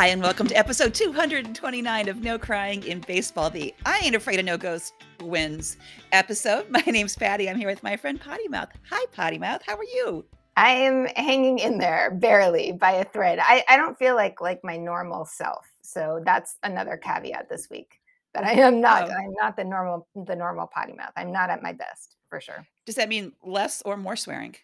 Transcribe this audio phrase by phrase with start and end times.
[0.00, 4.38] Hi, and welcome to episode 229 of No Crying in Baseball, the I Ain't Afraid
[4.38, 5.76] of No Ghost Wins
[6.12, 6.70] episode.
[6.70, 7.50] My name's Patty.
[7.50, 8.70] I'm here with my friend Potty Mouth.
[8.88, 9.60] Hi, Potty Mouth.
[9.66, 10.24] How are you?
[10.56, 13.40] I am hanging in there barely by a thread.
[13.42, 15.66] I, I don't feel like like my normal self.
[15.82, 18.00] So that's another caveat this week.
[18.32, 19.10] That I am not.
[19.10, 19.12] Oh.
[19.12, 21.12] I'm not the normal the normal potty mouth.
[21.14, 22.66] I'm not at my best for sure.
[22.86, 24.56] Does that mean less or more swearing?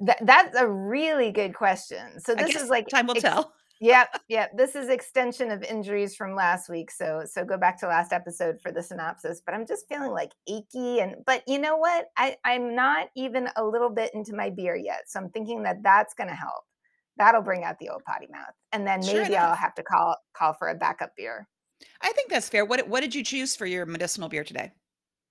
[0.00, 2.20] That, that's a really good question.
[2.20, 4.50] So this is like time will ex- tell yep, yep.
[4.56, 6.90] This is extension of injuries from last week.
[6.90, 9.42] So so go back to last episode for the synopsis.
[9.44, 12.06] But I'm just feeling like achy and but you know what?
[12.16, 15.02] I I'm not even a little bit into my beer yet.
[15.06, 16.64] So I'm thinking that that's going to help.
[17.16, 18.54] That'll bring out the old potty mouth.
[18.72, 21.48] And then maybe I'll have to call call for a backup beer.
[22.00, 22.64] I think that's fair.
[22.64, 24.72] What what did you choose for your medicinal beer today?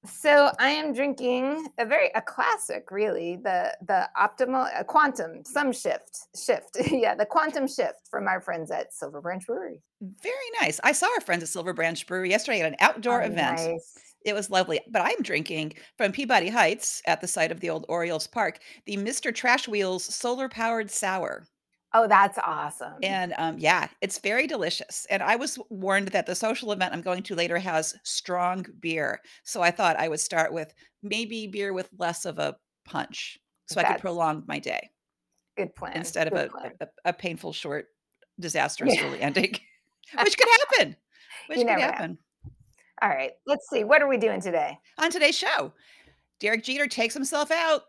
[0.05, 5.71] So I am drinking a very a classic, really the the optimal a quantum some
[5.71, 9.81] shift shift yeah the quantum shift from our friends at Silver Branch Brewery.
[10.01, 10.79] Very nice.
[10.83, 13.57] I saw our friends at Silver Branch Brewery yesterday at an outdoor oh, event.
[13.57, 13.97] Nice.
[14.23, 14.79] It was lovely.
[14.89, 18.97] But I'm drinking from Peabody Heights at the site of the old Orioles Park the
[18.97, 19.33] Mr.
[19.33, 21.47] Trash Wheels solar powered sour.
[21.93, 22.93] Oh, that's awesome.
[23.01, 25.07] And um, yeah, it's very delicious.
[25.09, 29.21] And I was warned that the social event I'm going to later has strong beer.
[29.43, 33.75] So I thought I would start with maybe beer with less of a punch so
[33.75, 34.89] that's I could prolong my day.
[35.55, 35.93] Good plan.
[35.95, 37.87] Instead good of a, a, a, painful, short,
[38.39, 39.05] disastrous yeah.
[39.05, 39.55] early ending,
[40.23, 40.95] which could happen.
[41.47, 42.17] Which you could happen.
[43.01, 43.83] All right, let's see.
[43.83, 44.77] What are we doing today?
[44.97, 45.71] On today's show,
[46.39, 47.83] Derek Jeter takes himself out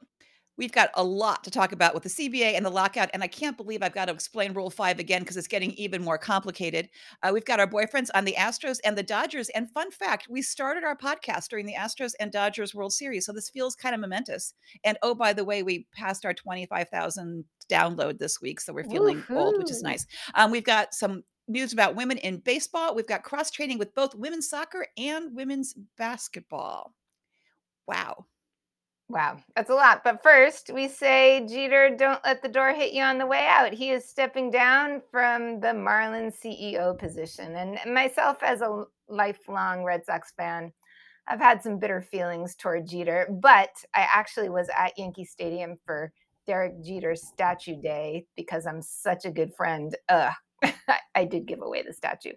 [0.58, 3.28] We've got a lot to talk about with the CBA and the lockout, and I
[3.28, 6.90] can't believe I've got to explain Rule 5 again because it's getting even more complicated.
[7.22, 9.48] Uh, we've got our boyfriends on the Astros and the Dodgers.
[9.50, 13.32] And fun fact, we started our podcast during the Astros and Dodgers World Series, so
[13.32, 14.52] this feels kind of momentous.
[14.82, 19.18] And oh, by the way, we passed our 25,000 download this week, so we're feeling
[19.28, 19.38] Woo-hoo.
[19.38, 20.06] old, which is nice.
[20.34, 22.94] Um, we've got some news about women in baseball.
[22.94, 26.94] We've got cross training with both women's soccer and women's basketball.
[27.86, 28.26] Wow.
[29.10, 30.02] Wow, that's a lot.
[30.04, 33.72] But first, we say, Jeter, don't let the door hit you on the way out.
[33.72, 37.56] He is stepping down from the Marlins CEO position.
[37.56, 40.72] And myself, as a lifelong Red Sox fan,
[41.26, 46.12] I've had some bitter feelings toward Jeter, but I actually was at Yankee Stadium for
[46.46, 49.96] Derek Jeter's statue day because I'm such a good friend.
[50.10, 50.32] Ugh,
[51.14, 52.32] I did give away the statue.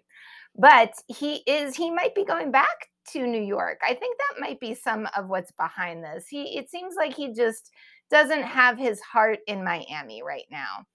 [0.56, 3.80] But he is, he might be going back to New York.
[3.82, 6.26] I think that might be some of what's behind this.
[6.28, 7.70] He it seems like he just
[8.10, 10.86] doesn't have his heart in Miami right now.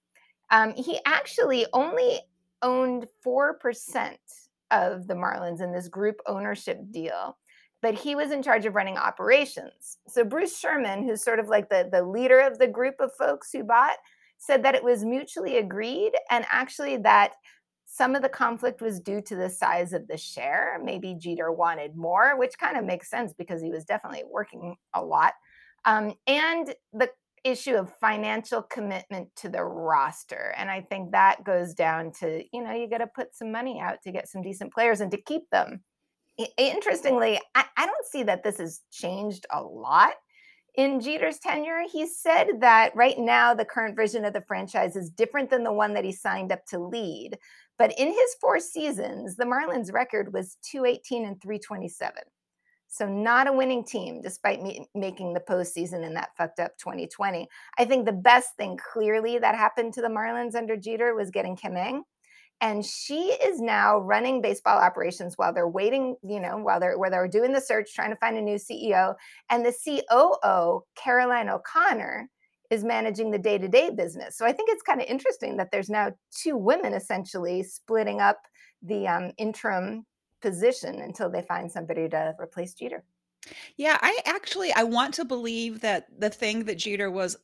[0.51, 2.19] Um, he actually only
[2.61, 4.15] owned 4%
[4.71, 7.37] of the Marlins in this group ownership deal,
[7.81, 9.97] but he was in charge of running operations.
[10.07, 13.51] So Bruce Sherman, who's sort of like the, the leader of the group of folks
[13.51, 13.97] who bought,
[14.37, 17.33] said that it was mutually agreed and actually that
[17.97, 20.79] some of the conflict was due to the size of the share.
[20.83, 25.03] Maybe Jeter wanted more, which kind of makes sense because he was definitely working a
[25.03, 25.33] lot.
[25.83, 27.09] Um, and the
[27.43, 30.53] issue of financial commitment to the roster.
[30.57, 33.79] And I think that goes down to, you know, you got to put some money
[33.79, 35.81] out to get some decent players and to keep them.
[36.55, 40.13] Interestingly, I, I don't see that this has changed a lot
[40.75, 41.81] in Jeter's tenure.
[41.91, 45.73] He said that right now the current version of the franchise is different than the
[45.73, 47.37] one that he signed up to lead.
[47.77, 52.13] But in his four seasons, the Marlins record was 218 and 327.
[52.89, 57.47] So not a winning team, despite me- making the postseason in that fucked up 2020.
[57.77, 61.55] I think the best thing clearly that happened to the Marlins under Jeter was getting
[61.55, 62.03] Kim Ng.
[62.59, 67.11] And she is now running baseball operations while they're waiting, you know, while they're where
[67.11, 69.13] they're doing the search, trying to find a new CEO.
[69.51, 72.29] And the COO, Caroline O'Connor,
[72.69, 74.37] is managing the day-to-day business.
[74.37, 78.39] So I think it's kind of interesting that there's now two women essentially splitting up
[78.81, 80.05] the um, interim
[80.41, 83.03] position until they find somebody to replace Jeter.
[83.77, 87.37] Yeah, I actually I want to believe that the thing that Jeter was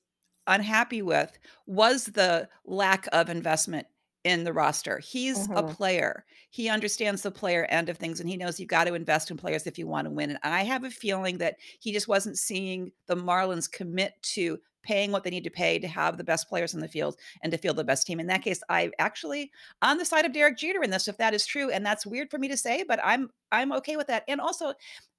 [0.48, 3.88] unhappy with was the lack of investment
[4.24, 5.00] in the roster.
[5.00, 5.58] He's mm-hmm.
[5.58, 6.26] a player.
[6.50, 9.38] He understands the player end of things and he knows you've got to invest in
[9.38, 10.30] players if you want to win.
[10.30, 15.12] And I have a feeling that he just wasn't seeing the Marlins commit to paying
[15.12, 17.58] what they need to pay to have the best players in the field and to
[17.58, 18.20] field the best team.
[18.20, 21.34] In that case, I actually on the side of Derek Jeter in this, if that
[21.34, 24.24] is true, and that's weird for me to say, but I'm I'm okay with that.
[24.28, 24.74] And also,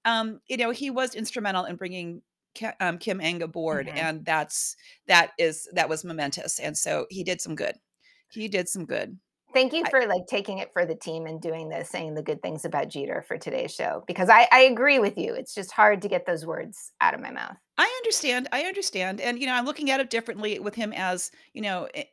[0.04, 2.22] um, you know, he was instrumental in bringing
[2.80, 3.96] um, Kim Ng aboard, mm-hmm.
[3.96, 4.76] and that's
[5.08, 7.76] that is that was momentous, and so he did some good.
[8.34, 9.18] He did some good.
[9.52, 12.22] Thank you for I, like taking it for the team and doing this, saying the
[12.22, 15.32] good things about Jeter for today's show because I, I agree with you.
[15.32, 17.56] It's just hard to get those words out of my mouth.
[17.78, 18.48] I understand.
[18.50, 19.20] I understand.
[19.20, 22.04] And, you know, I'm looking at it differently with him as, you know, eh,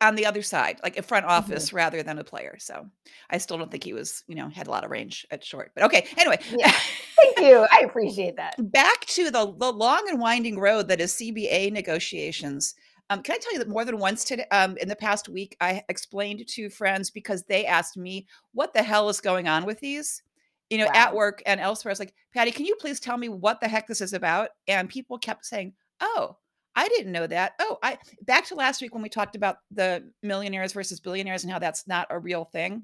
[0.00, 1.30] on the other side, like a front Mhm.
[1.30, 2.86] office rather than a player, so
[3.30, 5.72] I still don't think he was, you know, had a lot of range at short,
[5.74, 6.38] but okay, anyway.
[6.56, 6.70] Yeah.
[7.16, 8.54] Thank you, I appreciate that.
[8.58, 12.74] Back to the the long and winding road that is CBA negotiations.
[13.08, 15.56] Um, can I tell you that more than once today um, in the past week,
[15.60, 19.80] I explained to friends because they asked me, "What the hell is going on with
[19.80, 20.22] these?"
[20.70, 21.90] You know, at work and elsewhere.
[21.90, 24.50] I was like, "Patty, can you please tell me what the heck this is about?"
[24.66, 26.36] And people kept saying, "Oh,
[26.74, 27.52] I didn't know that.
[27.60, 31.52] Oh, I" back to last week when we talked about the millionaires versus billionaires and
[31.52, 32.82] how that's not a real thing.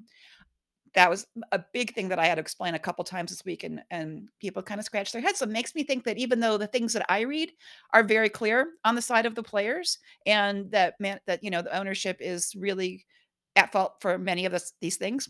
[0.95, 3.63] That was a big thing that I had to explain a couple times this week,
[3.63, 6.57] and and people kinda scratched their heads, so it makes me think that even though
[6.57, 7.51] the things that I read
[7.93, 11.61] are very clear on the side of the players and that man that, you know,
[11.63, 13.05] the ownership is really
[13.55, 15.29] at fault for many of this these things,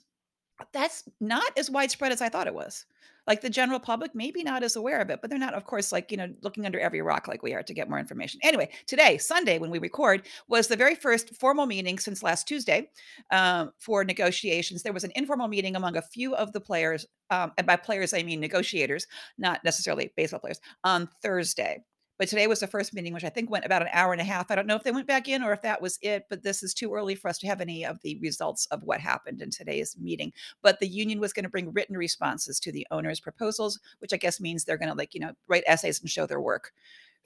[0.72, 2.86] that's not as widespread as I thought it was.
[3.26, 5.94] Like, the general public, maybe not as aware of it, but they're not, of course,
[5.94, 8.42] like, you know, looking under every rock like we are to get more information.
[8.44, 12.90] Anyway, today, Sunday, when we record, was the very first formal meeting since last Tuesday,
[13.32, 14.84] um, for negotiations.
[14.84, 18.14] There was an informal meeting among a few of the players, um, and by players,
[18.14, 19.08] I mean negotiators,
[19.38, 21.82] not necessarily baseball players, on Thursday.
[22.18, 24.26] But today was the first meeting, which I think went about an hour and a
[24.26, 24.52] half.
[24.52, 26.62] I don't know if they went back in or if that was it, but this
[26.62, 29.50] is too early for us to have any of the results of what happened in
[29.50, 30.32] today's meeting.
[30.62, 34.40] But the union was gonna bring written responses to the owner's proposals, which I guess
[34.40, 36.72] means they're gonna, like, you know, write essays and show their work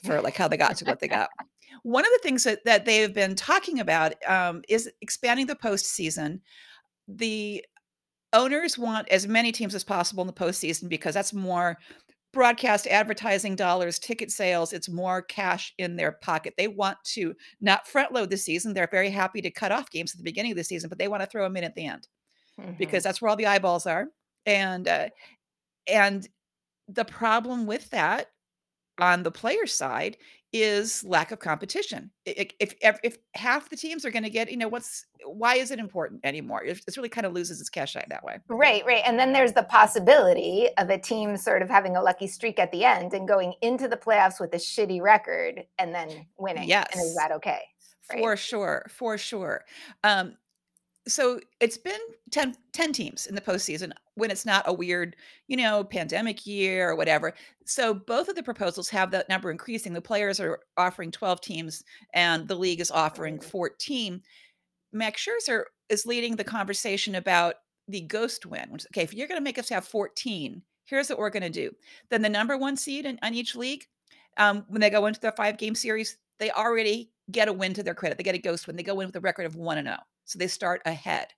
[0.04, 1.30] for, like, how they got to what they got.
[1.84, 5.56] One of the things that that they have been talking about, um, is expanding the
[5.56, 6.40] postseason.
[7.08, 7.64] The
[8.34, 11.78] owners want as many teams as possible in the postseason because that's more
[12.38, 16.54] broadcast advertising dollars, ticket sales, it's more cash in their pocket.
[16.58, 20.14] They want to not front load the season, they're very happy to cut off games
[20.14, 22.08] at the beginning of the season, but they wanna throw 'em in at the end
[22.78, 23.06] because Mhm.
[23.06, 24.08] that's where all the eyeballs are,
[24.46, 25.10] and, uh,
[25.88, 26.28] and
[26.88, 28.32] the problem with that
[29.00, 30.18] on the player side
[30.54, 32.12] is lack of competition.
[32.28, 35.72] I i if if half the teams are gonna get you know, what's why is
[35.72, 36.64] it important anymore?
[36.64, 38.40] It it really kinda loses its cachet that way.
[38.50, 42.28] Right, right, and then there's the possibility of a team sort of having a lucky
[42.28, 46.28] streak at the end and going into the playoffs with a shitty record and then
[46.38, 47.62] winning, Yes, and is that okay?
[48.10, 48.22] Right?
[48.22, 49.66] For sure, for sure.
[50.04, 50.38] Um,
[51.08, 52.00] so it's been
[52.32, 55.16] 10 10 teams in the postseason when it's not a weird,
[55.48, 57.34] you know, pandemic year or whatever.
[57.66, 59.94] So both of the proposals have that number increasing.
[59.94, 61.84] The players are offering 12 teams,
[62.14, 63.44] and the league is offering Mm.
[63.44, 64.24] 14.
[64.94, 67.56] Max Scherzer is leading the conversation about
[67.88, 71.30] the ghost win, which "Okay, if you're gonna make us have 14, here's what we're
[71.30, 71.76] gonna do."
[72.10, 73.86] Then the number 1 seed in on each league,
[74.38, 77.96] um, when they go into their five-game series, they already get a win to their
[77.96, 78.18] credit.
[78.18, 78.76] They get a ghost win.
[78.76, 79.98] They go in with a record of 1 and 0.
[80.28, 81.30] So they start ahead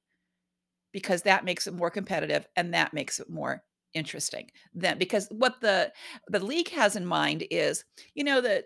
[0.94, 3.64] because that makes it more competitive, and that makes it more
[3.94, 4.50] interesting.
[4.74, 5.94] Then because what the
[6.30, 8.66] the league has in mind is, you know, the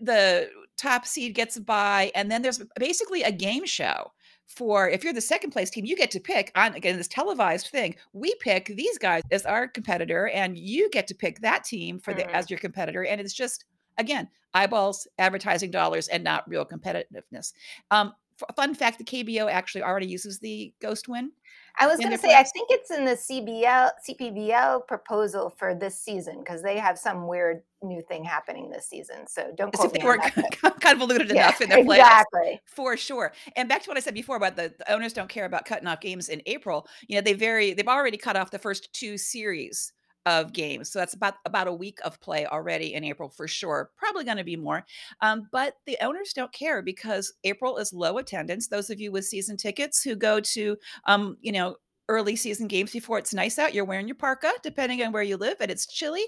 [0.00, 4.12] the top seed gets a bye, and then there's basically a game show
[4.46, 7.68] for if you're the 2nd place team, you get to pick on again, this televised
[7.68, 7.96] thing.
[8.12, 12.14] We pick these guys as our competitor, and you get to pick that team for
[12.14, 12.36] the Mhm.
[12.36, 13.64] as your competitor, and it's just,
[13.98, 17.52] again, eyeballs, advertising dollars, and not real competitiveness.
[17.90, 18.14] Um,
[18.56, 21.32] fun fact, the KBO actually already uses the ghost win
[21.78, 25.98] I was gonna their say, I think it's in the CBL CPBL proposal for this
[25.98, 29.90] season because they have some weird new thing happening this season, so don't As if
[29.90, 32.20] quote they weren't that, convoluted Yeah, enough in their playoffs.
[32.24, 32.60] exactly.
[32.66, 35.46] For sure, and back to what I said before about the the owners don't care
[35.46, 38.58] about cutting off games in April, you know, they very they've already cut off the
[38.58, 39.92] first 2 series
[40.26, 43.90] of games, so that's about about a week of play already in April for sure,
[43.96, 44.84] probably gonna be more,
[45.20, 48.68] um, but the owners don't care because April is low attendance.
[48.68, 50.76] Those of you with season tickets who go to,
[51.06, 51.76] um, you know,
[52.08, 55.36] early season games before it's nice out, you're wearing your parka, depending on where you
[55.36, 56.24] live, and it's chilly,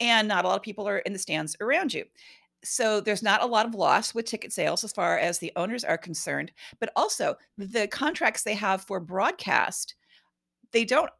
[0.00, 2.04] and not a lot of people are in the stands around you.
[2.64, 5.84] So there's not a lot of loss with ticket sales as far as the owners
[5.84, 9.94] are concerned, but also the contracts they have for broadcast,
[10.72, 11.10] they don't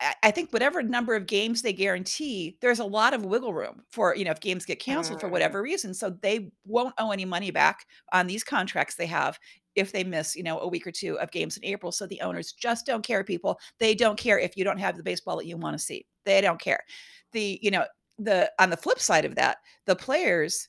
[0.00, 3.82] I I think whatever number of games they guarantee, there's a lot of wiggle room
[3.90, 5.30] for, you know, if games get canceled for Mm.
[5.30, 9.38] whatever reason, so they won't owe any money back on these contracts they have
[9.74, 12.20] if they miss, you know, a week or 2 of games in April, so the
[12.20, 13.58] owners just don't care, people.
[13.78, 16.06] They don't care if you don't have the baseball that you wanna see.
[16.24, 16.84] They don't care.
[17.32, 17.86] The you know,
[18.18, 20.68] the on the flip side of that, the players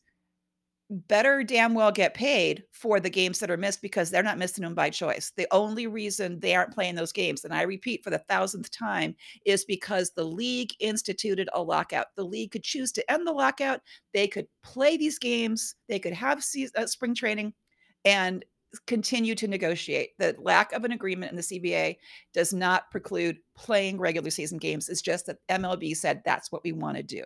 [0.90, 4.64] better damn well get paid for the games that are missed because they're not missing
[4.64, 5.32] them by choice.
[5.36, 9.16] The only reason they aren't playing those games, and I repeat for the thousandth time,
[9.46, 12.08] is because the league instituted a lockout.
[12.16, 13.82] The league could choose to end the lockout,
[14.14, 17.54] they could play these games, they could have seas uh, spring training,
[18.04, 18.44] and
[18.88, 20.12] continue to negotiate.
[20.18, 21.98] The lack of an agreement in the CBA
[22.34, 26.72] does not preclude playing regular season games, it's just that MLB said that's what we
[26.72, 27.24] wanna do.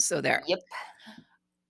[0.00, 0.42] So there.
[0.46, 0.60] Yep.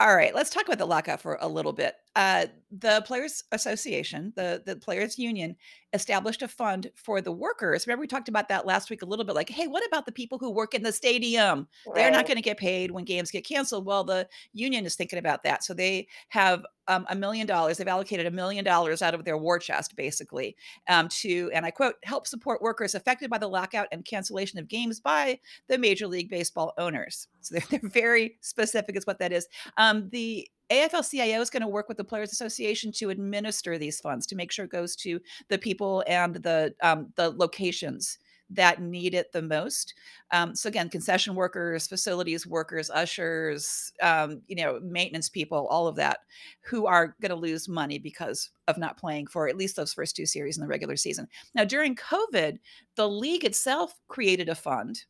[0.04, 1.96] Alright, let's talk about the lockout for a little bit.
[2.16, 5.56] Uh, the Players Association, the the Players Union,
[5.92, 7.86] established a fund for the workers.
[7.86, 10.12] Remember we talked about that last week a little bit, like, "Hey, what about the
[10.12, 11.68] people who work in the stadium?
[11.94, 15.42] They're not gonna get paid when games get canceled." Well, the union is thinking about
[15.44, 19.96] that, so they have, um, $1,000,000 they've allocated a $1,000,000 out of their war chest,
[19.96, 20.56] basically,
[20.88, 24.68] um, to, and I quote, "Help support workers affected by the lockout and cancellation of
[24.68, 29.32] games by the Major League Baseball owners." So they're they're very specific is what that
[29.32, 29.46] is.
[29.76, 34.36] Um, the AFL-CIO is gonna work with the Players Association to administer these funds, to
[34.36, 38.18] make sure it goes to the people and the, um, the locations
[38.50, 39.94] that need it the most.
[40.30, 45.96] Um, so again, concession workers, facilities workers, ushers, um, you know, maintenance people, all of
[45.96, 46.20] that,
[46.60, 50.26] who are gonna lose money because of not playing for at least those first 2
[50.26, 51.26] series in the regular season.
[51.54, 52.58] Now, during COVID,
[52.96, 55.04] the league itself created a fund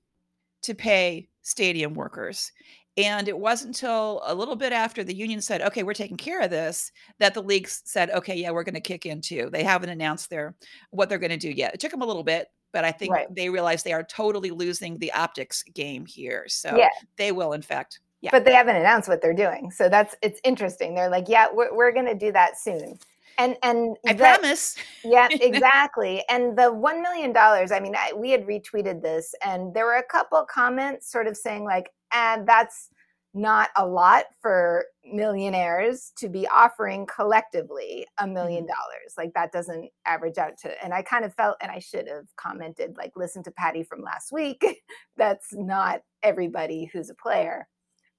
[0.62, 2.52] to pay stadium workers,
[2.96, 6.40] and it wasn't until a little bit after the union said, "Okay, we're taking care
[6.40, 9.90] of this," that the leagues said, "Okay, yeah, we're gonna kick in too." They haven't
[9.90, 10.54] announced their
[10.90, 11.74] what they're gonna do yet.
[11.74, 13.34] It took them a little bit, but I think Right.
[13.34, 16.88] they realized they are totally losing the optics game here, so Yeah.
[17.16, 18.30] they will in fact yeah.
[18.30, 20.94] But they haven't announced what they're doing, so that's it's interesting.
[20.94, 22.98] They're like, "Yeah, we're we're gonna do that soon."
[23.36, 24.76] And and I that promise.
[25.02, 29.96] Yeah, exactly, and the $1,000,000, I mean, I we had retweeted this, and there were
[29.96, 32.90] a couple comments sort of saying like, "And that's
[33.34, 38.68] not a lot for millionaires to be offering collectively a million Mhm.
[38.68, 39.14] dollars.
[39.18, 42.26] Like, that doesn't average out to" and I kind of felt and I should have
[42.36, 44.62] commented, like, "Listen to Patty from last week.
[45.16, 47.68] That's not everybody who's a player."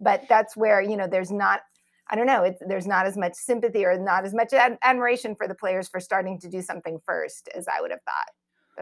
[0.01, 1.61] But that's where, you know, there's not
[2.09, 5.35] I don't know, it's there's not as much sympathy or not as much ad admiration
[5.35, 8.29] for the players for starting to do something first as I would have thought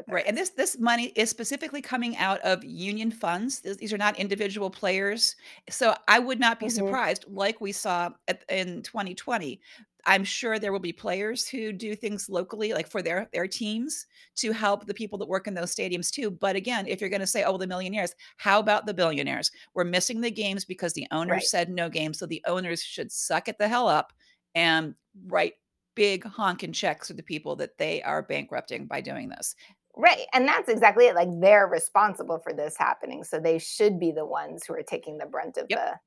[0.07, 3.61] Right, and this this money is specifically coming out of union funds.
[3.61, 5.35] Th these are not individual players,
[5.69, 7.03] so I would not be Mhm.
[7.07, 9.61] surprised, like we saw at in 2020.
[10.05, 14.05] I'm sure there will be players who do things locally, like, for their their teams
[14.35, 17.25] to help the people that work in those stadiums too, but again, if you're gonna
[17.27, 19.51] say, "Oh, the millionaires," how about the billionaires?
[19.73, 21.49] We're missing the games because the owners Right.
[21.49, 24.11] said no games, so the owners should suck it the hell up
[24.53, 24.95] and
[25.27, 25.53] write
[25.95, 29.55] big honking checks to the people that they are bankrupting by doing this.
[29.95, 34.11] Right, and that's exactly it, like, they're responsible for this happening, so they should be
[34.11, 35.73] the ones who are taking the brunt of Yep.
[35.73, 35.99] the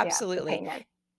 [0.00, 0.64] yeah, the Absolutely.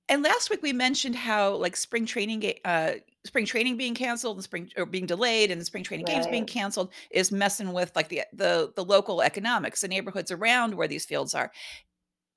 [0.09, 4.43] And last week we mentioned how, like, spring training uh, spring training being canceled and
[4.43, 8.09] spring or being delayed and the spring training games being canceled is messing with, like,
[8.09, 11.51] the the the local economics, the neighborhoods around where these fields are.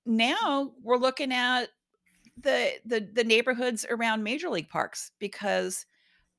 [0.07, 1.67] Now we're looking at
[2.37, 5.87] the the the neighborhoods around major league parks because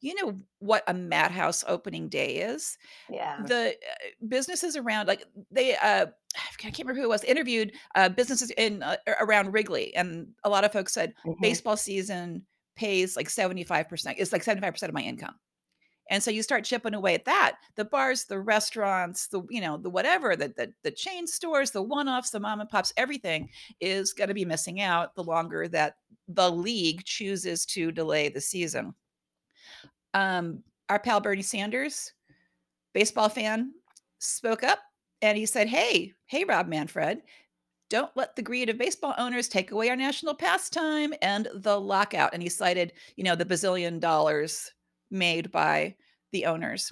[0.01, 2.77] you know what a madhouse opening day is?
[3.09, 3.47] Yeah.
[3.47, 8.09] The, uh, businesses around, like, they, uh I can't remember who it was, interviewed, uh,
[8.09, 11.41] businesses in, uh, around Wrigley, and a lot of folks said, Mhm.
[11.41, 12.45] "Baseball season
[12.77, 14.17] pays, like, 75%.
[14.19, 15.35] It's, like, 75% of my income."
[16.09, 17.57] And so you start chipping away at that.
[17.75, 21.81] The bars, the restaurants, the you know, the whatever, the the the chain stores, the
[21.83, 23.49] one-offs, the mom and pops, everything
[23.81, 28.95] is gonna be missing out the longer that the league chooses to delay the season.
[30.13, 32.13] Um, our pal Bernie Sanders,
[32.93, 33.73] baseball fan,
[34.19, 34.79] spoke up,
[35.21, 37.21] and he said, "Hey, hey, Rob Manfred,
[37.89, 42.33] don't let the greed of baseball owners take away our national pastime and the lockout,"
[42.33, 44.71] and he cited, you know, the bazillion dollars
[45.09, 45.95] made by
[46.31, 46.91] the owners.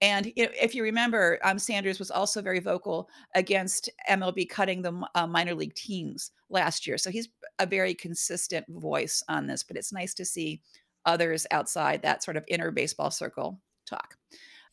[0.00, 5.26] And if you remember, um, Sanders was also very vocal against MLB cutting the uh,
[5.26, 7.28] minor league teams last year, so he's
[7.58, 10.60] a very consistent voice on this, but it's nice to see
[11.06, 14.16] others outside that sort of inner baseball circle talk.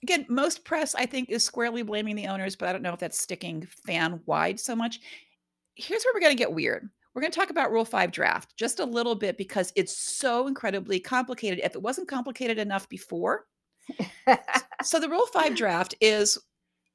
[0.04, 3.00] Again, most press, I think, is squarely blaming the owners, but I don't know if
[3.00, 5.00] that's sticking fan-wide so much.
[5.76, 6.90] Here's where we're gonna get weird.
[7.14, 11.00] We're gonna talk about Rule 5 draft just a little bit because it's so incredibly
[11.00, 11.60] complicated.
[11.64, 13.46] If it wasn't complicated enough before
[14.84, 16.38] so the Rule 5 draft is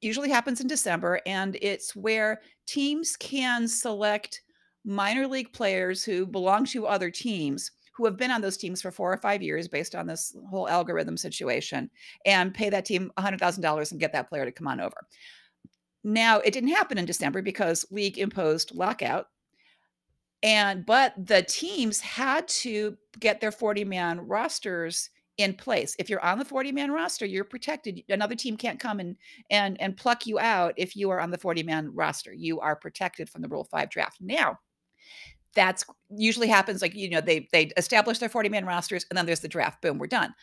[0.01, 4.41] usually happens in December, and it's where teams can select
[4.85, 8.91] minor league players who belong to other teams, who have been on those teams for
[8.91, 11.89] 4 or 5 years based on this whole algorithm situation,
[12.25, 15.07] and pay that team $100,000 and get that player to come on over.
[16.03, 19.27] Now, it didn't happen in December because league imposed lockout
[20.43, 25.95] and but the teams had to get their forty-man rosters in place.
[25.99, 28.03] If you're on the forty-man roster, you're protected.
[28.09, 29.15] Another team can't come and
[29.49, 32.33] and and pluck you out if you are on the forty-man roster.
[32.33, 34.17] You are protected from the Rule 5 draft.
[34.21, 34.59] Now,
[35.57, 39.41] that's usually happens, like, you know, they they establish their forty-man rosters, and then there's
[39.41, 39.81] the draft.
[39.81, 40.33] Boom, we're done.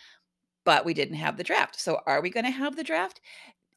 [0.64, 1.80] But we didn't have the draft.
[1.80, 3.20] So are we gonna have the draft?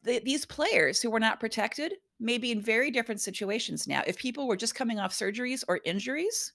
[0.03, 4.01] The these players who were not protected may be in very different situations now.
[4.07, 6.53] If people were just coming off surgeries or injuries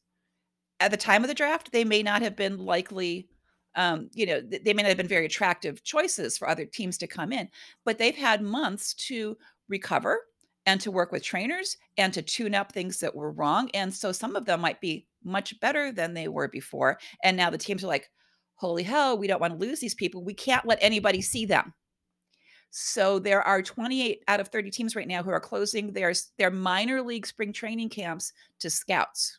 [0.80, 3.28] at the time of the draft, they may not have been likely
[3.74, 7.06] um, you know, they may not have been very attractive choices for other teams to
[7.06, 7.48] come in,
[7.84, 9.36] but they've had months to
[9.68, 10.18] recover
[10.66, 13.71] and to work with trainers and to tune up things that were wrong.
[13.75, 16.99] And so some of them might be much better than they were before.
[17.23, 18.11] And now the teams are like,
[18.54, 20.23] holy hell, we don't want to lose these people.
[20.23, 21.75] We can't let anybody see them.
[22.71, 26.50] So there are 28 out of 30 teams right now who are closing their their
[26.50, 29.38] minor league spring training camps to scouts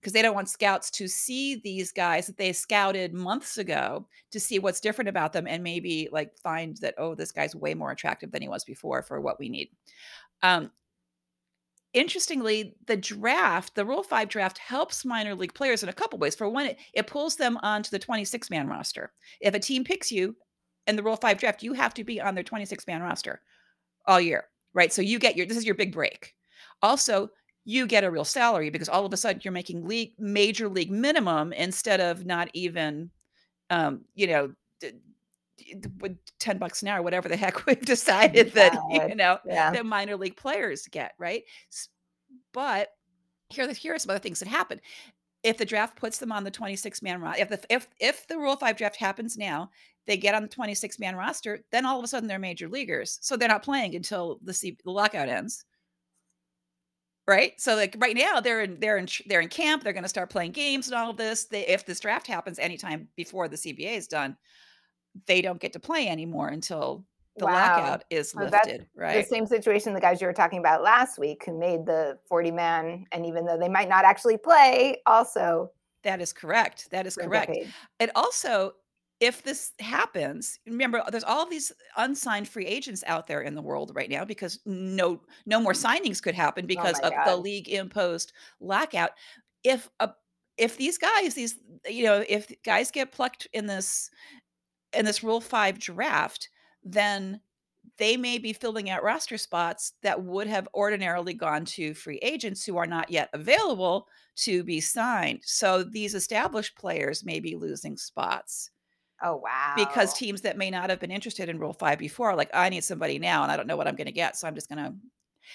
[0.00, 4.40] because they don't want scouts to see these guys that they scouted months ago to
[4.40, 7.92] see what's different about them and maybe like find that oh this guy's way more
[7.92, 9.70] attractive than he was before for what we need
[10.42, 10.70] um
[11.94, 16.34] interestingly the draft the rule 5 draft helps minor league players in a couple ways.
[16.34, 19.12] For one it, it pulls them onto the 26 man roster.
[19.40, 20.36] If a team picks you
[20.86, 23.40] in the rule 5 draft you have to be on their 26 man roster
[24.06, 24.92] all year right?
[24.92, 26.34] So you get your this is your big break.
[26.82, 27.30] Also
[27.64, 30.90] you get a real salary because all of a sudden you're making league major league
[30.90, 33.10] minimum instead of not even
[33.70, 34.52] um, you know
[36.38, 38.74] 10 bucks an hour whatever the heck we've decided that
[39.08, 39.70] you know Yeah.
[39.70, 41.44] that minor league players get right
[42.52, 42.88] but
[43.50, 44.80] here here are some other things that happen
[45.42, 48.38] if the draft puts them on the 26 man roster if the if if the
[48.38, 49.70] rule 5 draft happens now
[50.06, 53.18] they get on the 26 man roster then all of a sudden they're major leaguers
[53.22, 55.64] so they're not playing until the, C- the lockout ends
[57.26, 57.60] Right?
[57.60, 60.52] So, like, right now, they're in they're in they're in camp, they're gonna start playing
[60.52, 61.44] games and all of this.
[61.44, 64.34] They if this draft happens anytime before the CBA is done,
[65.26, 67.04] they don't get to play anymore until
[67.38, 67.54] the Wow.
[67.54, 71.44] lockout is So lifted, the same situation the guys you were talking about last week
[71.44, 75.70] who made the 40 man, and even though they might not actually play, also
[76.02, 77.48] That is correct, that is correct.
[77.54, 77.72] paid.
[77.98, 78.74] It also
[79.20, 83.90] if this happens, remember, there's all these unsigned free agents out there in the world
[83.94, 87.68] right now because no no more signings could happen Oh because my of the league
[87.68, 89.10] imposed lockout.
[89.64, 90.10] If a
[90.56, 94.10] if these guys, these you know, if guys get plucked in this
[94.92, 96.48] in this Rule 5 draft,
[96.82, 97.40] then
[97.96, 102.64] they may be filling out roster spots that would have ordinarily gone to free agents
[102.64, 105.40] who are not yet available to be signed.
[105.44, 108.70] So these established players may be losing spots
[109.20, 109.74] Oh wow.
[109.76, 112.68] because teams that may not have been interested in Rule 5 before are like, I
[112.68, 114.36] need somebody now and I don't know what I'm going to get.
[114.36, 114.94] So I'm just going to.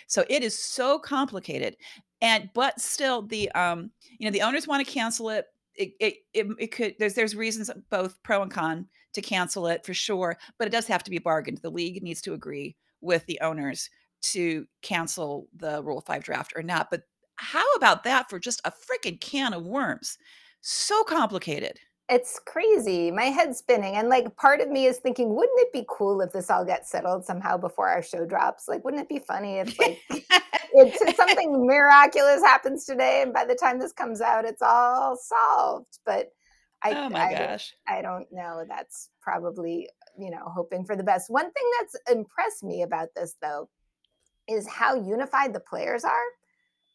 [0.08, 1.78] So it is so complicated.
[2.22, 5.46] And but still the um you know the owners want to cancel it.
[5.76, 9.86] It, it it it could there's there's reasons both pro and con to cancel it
[9.86, 11.60] for sure, but it does have to be bargained.
[11.60, 13.90] The league needs to agree with the owners
[14.22, 16.90] to cancel the Rule 5 draft or not.
[16.90, 17.04] But
[17.36, 20.18] how about that for just a freaking can of worms?
[20.62, 21.80] So complicated.
[22.10, 23.12] It's crazy.
[23.12, 23.96] My head's spinning.
[23.96, 26.92] And like part of me is thinking, wouldn't it be cool if this all gets
[26.92, 28.68] settled somehow before our show drops?
[28.68, 30.00] Like, wouldn't it be funny if like
[30.74, 36.00] it's something miraculous happens today and by the time this comes out, it's all solved.
[36.06, 36.34] But
[36.84, 37.74] I oh my I gosh.
[37.88, 38.64] I don't know.
[38.68, 41.30] That's probably, you know, hoping for the best.
[41.30, 43.70] One thing that's impressed me about this though
[44.48, 46.26] is how unified the players are.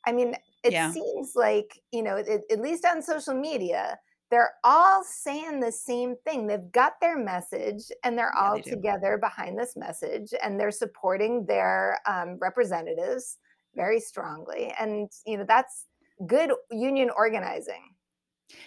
[0.06, 0.92] I mean, it Yeah.
[0.92, 3.98] seems like, you know, at, at least on social media,
[4.30, 6.46] they're all saying the same thing.
[6.46, 10.70] They've got their message and they're Yeah, all they together behind this message and they're
[10.70, 13.38] supporting their um, representatives
[13.74, 14.72] very strongly.
[14.78, 15.86] And, you know, that's
[16.26, 17.94] good union organizing.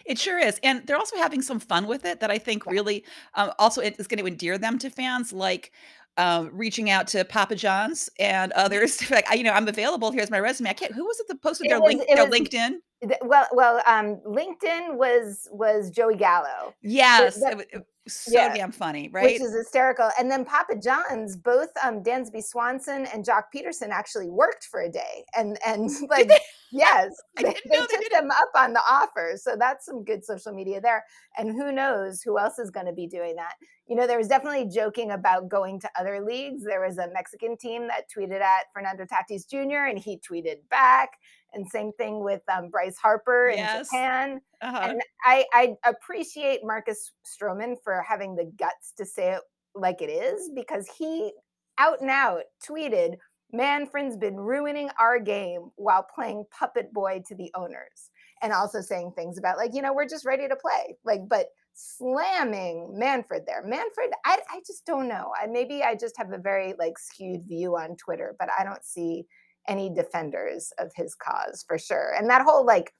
[0.05, 2.71] It sure is, and they're also having some fun with it that I think Yeah.
[2.73, 3.03] really,
[3.35, 5.71] um, also it is gonna endear them to fans, like,
[6.17, 10.29] um, reaching out to Papa John's and others like, "I you know, I'm available, here's
[10.31, 12.33] my resume." I can't who was it that posted It their was, link their was,
[12.39, 12.73] LinkedIn?
[13.01, 16.73] th- well, well, um, LinkedIn was, was Joey Gallo.
[16.81, 19.39] Yes, the, it wa it so yeah, damn funny, right?
[19.39, 20.09] Which is hysterical.
[20.19, 24.89] And then Papa John's, both um, Dansby Swanson and Joc Pederson actually worked for a
[24.89, 25.23] day.
[25.37, 26.31] And and like,
[26.71, 29.33] yes, I they, they took them up on the offer.
[29.35, 31.03] So that's some good social media there.
[31.37, 33.53] And who knows who else is going to be doing that?
[33.87, 36.63] You know, there was definitely joking about going to other leagues.
[36.63, 39.89] There was a Mexican team that tweeted at Fernando Tatis Jr.
[39.89, 41.11] and he tweeted back.
[41.53, 43.89] And same thing with um, Bryce Harper in Yes.
[43.89, 44.87] Japan Uh-huh.
[44.89, 49.41] and I, I appreciate Marcus Stroman for having the guts to say it
[49.75, 51.33] like it is because he
[51.77, 53.15] out and out tweeted,
[53.53, 58.09] Manfred's been ruining our game while playing puppet boy to the owners.
[58.41, 60.95] And also saying things about like, you know, we're just ready to play.
[61.05, 63.63] Like, but slamming Manfred there.
[63.65, 65.31] Manfred, I, I just don't know.
[65.41, 68.83] I maybe I just have a very like skewed view on Twitter, but I don't
[68.83, 69.25] see
[69.67, 72.13] any defenders of his cause for sure.
[72.17, 72.93] And that whole like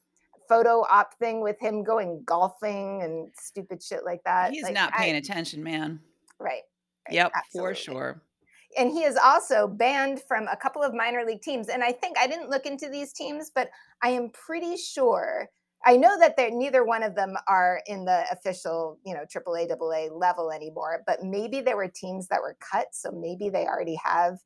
[0.47, 4.51] photo op thing with him going golfing and stupid shit like that.
[4.51, 5.99] He's Like not I paying attention, man.
[6.39, 6.61] right,
[7.07, 8.21] right, Yep, for sure.
[8.77, 11.67] And he is also banned from a couple of minor league teams.
[11.67, 13.69] And I think I didn't look into these teams, but
[14.01, 15.49] I am pretty sure
[15.85, 19.71] I know that they're neither one of them are in the official, you know, AAA,
[19.71, 22.87] AA level anymore, but maybe there were teams that were cut.
[22.91, 24.37] So maybe they already have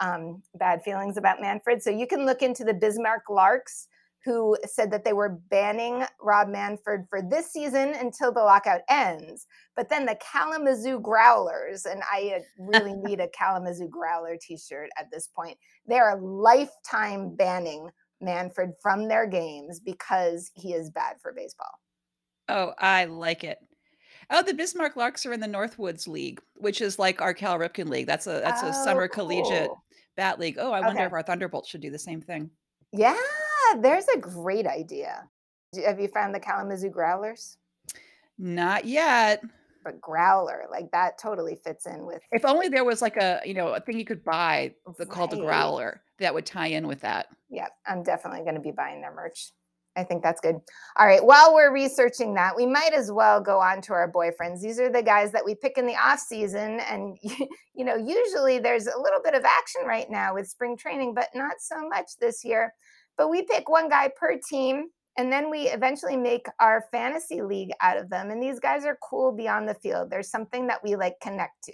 [0.00, 1.82] um, bad feelings about Manfred.
[1.82, 3.88] So you can look into the Bismarck Larks,
[4.24, 9.46] who said that they were banning Rob Manfred for this season until the lockout ends.
[9.76, 14.88] But then the Kalamazoo Growlers, and I uh, really need a Kalamazoo Growler t shirt
[14.98, 21.16] at this point, they are lifetime banning Manfred from their games because he is bad
[21.20, 21.80] for baseball.
[22.48, 23.58] Oh, I like it.
[24.30, 27.88] Oh, the Bismarck Larks are in the Northwoods League, which is like our Cal Ripken
[27.88, 28.06] League.
[28.06, 29.83] That's a that's a Oh, summer collegiate cool.
[30.16, 30.56] Bat league.
[30.58, 31.06] Oh, I wonder Okay.
[31.06, 32.50] if our Thunderbolts should do the same thing.
[32.92, 33.16] Yeah,
[33.78, 35.28] there's a great idea.
[35.84, 37.56] Have you found the Kalamazoo Growlers?
[38.38, 39.42] Not yet.
[39.82, 43.54] But Growler, like that totally fits in with If only there was like a, you
[43.54, 47.00] know, a thing you could buy that called the Growler that would tie in with
[47.00, 47.26] that.
[47.50, 49.50] Yeah, I'm definitely going to be buying their merch.
[49.96, 50.56] I think that's good.
[50.96, 54.60] All right, while we're researching that, we might as well go on to our boyfriends.
[54.60, 58.58] These are the guys that we pick in the off season and you know, usually
[58.58, 62.12] there's a little bit of action right now with spring training, but not so much
[62.20, 62.72] this year.
[63.16, 67.70] But we pick one guy per team and then we eventually make our fantasy league
[67.80, 70.10] out of them and these guys are cool beyond the field.
[70.10, 71.72] There's something that we like connect to.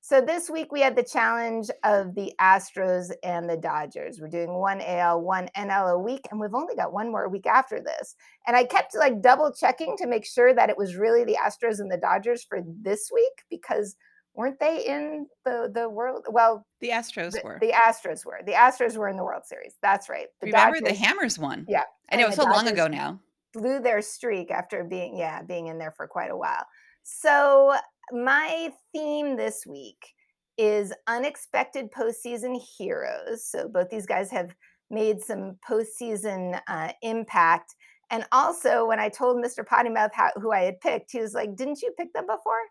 [0.00, 4.20] So this week we had the challenge of the Astros and the Dodgers.
[4.20, 7.46] We're doing one AL, one NL a week, and we've only got one more week
[7.46, 8.14] after this.
[8.46, 11.80] And I kept like double checking to make sure that it was really the Astros
[11.80, 13.96] and the Dodgers for this week because
[14.34, 16.24] weren't they in the the world?
[16.30, 17.58] Well, The Astros the, were.
[17.60, 18.40] the Astros were.
[18.46, 19.74] The Astros were in the World Series.
[19.82, 20.28] That's right.
[20.40, 21.66] The Remember the Hammers won.
[21.68, 23.20] Yeah, I know and it's so long ago now.
[23.52, 26.64] blew their streak after being yeah being in there for quite a while
[27.02, 27.74] so
[28.12, 30.14] my theme this week
[30.56, 34.54] is unexpected postseason heroes so both these guys have
[34.90, 37.74] made some postseason uh, impact
[38.10, 41.54] and also when i told mr pottymouth how, who i had picked he was like
[41.56, 42.62] didn't you pick them before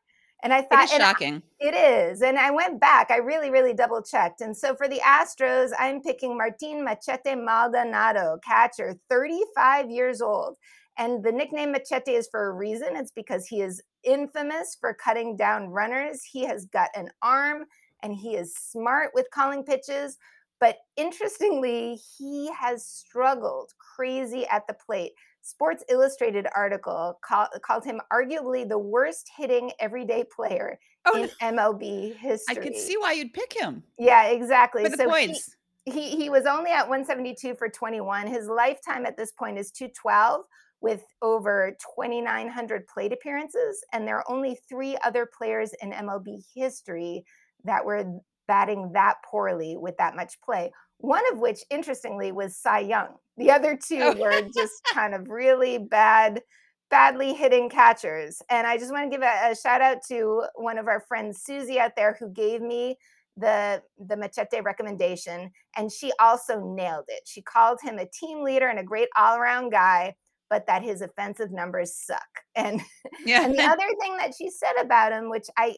[0.44, 1.42] and i thought is and I- shocking.
[1.60, 2.22] it is.
[2.22, 3.10] And I went back.
[3.10, 4.42] I really, really double checked.
[4.42, 10.56] And so for the Astros, I'm picking Martin Machete Maldonado, catcher, 35 years old.
[10.98, 12.96] And the nickname Machete is for a reason.
[12.96, 16.24] It's because he is infamous for cutting down runners.
[16.24, 17.66] He has got an arm
[18.04, 20.18] and he is smart with calling pitches.
[20.60, 25.12] But interestingly, he has struggled crazy at the plate.
[25.44, 32.18] Sports Illustrated article call, called him arguably the worst hitting everyday player Oh, in MLB
[32.18, 32.58] history.
[32.58, 34.84] I could see why you'd pick him Yeah, exactly.
[34.84, 35.56] for the So he, points.
[35.86, 38.28] he he was only at 172 for 21.
[38.28, 40.42] His lifetime at this point is 212
[40.82, 47.24] with over 2900 plate appearances and there are only 3 other players in MLB history
[47.64, 48.06] that were
[48.48, 50.72] batting that poorly with that much play.
[51.00, 53.16] One of which interestingly was Cy Young.
[53.38, 54.16] The other two Oh.
[54.16, 56.42] were just kind of really bad
[56.90, 58.42] badly hitting catchers.
[58.50, 61.42] And I just want to give a, a shout out to one of our friends
[61.44, 62.98] Susie out there who gave me
[63.36, 67.22] the the machete recommendation and she also nailed it.
[67.26, 70.16] She called him a team leader and a great all-around guy,
[70.50, 72.28] but that his offensive numbers suck.
[72.56, 72.82] And
[73.26, 73.44] Yeah.
[73.46, 75.76] and the other thing that she said about him, which I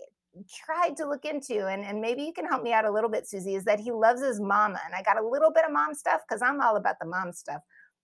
[0.65, 3.27] tried to look into, and, and maybe you can help me out a little bit,
[3.27, 4.79] Susie, is that he loves his mama.
[4.85, 7.33] And I got a little bit of mom stuff because I'm all about the mom
[7.33, 7.61] stuff,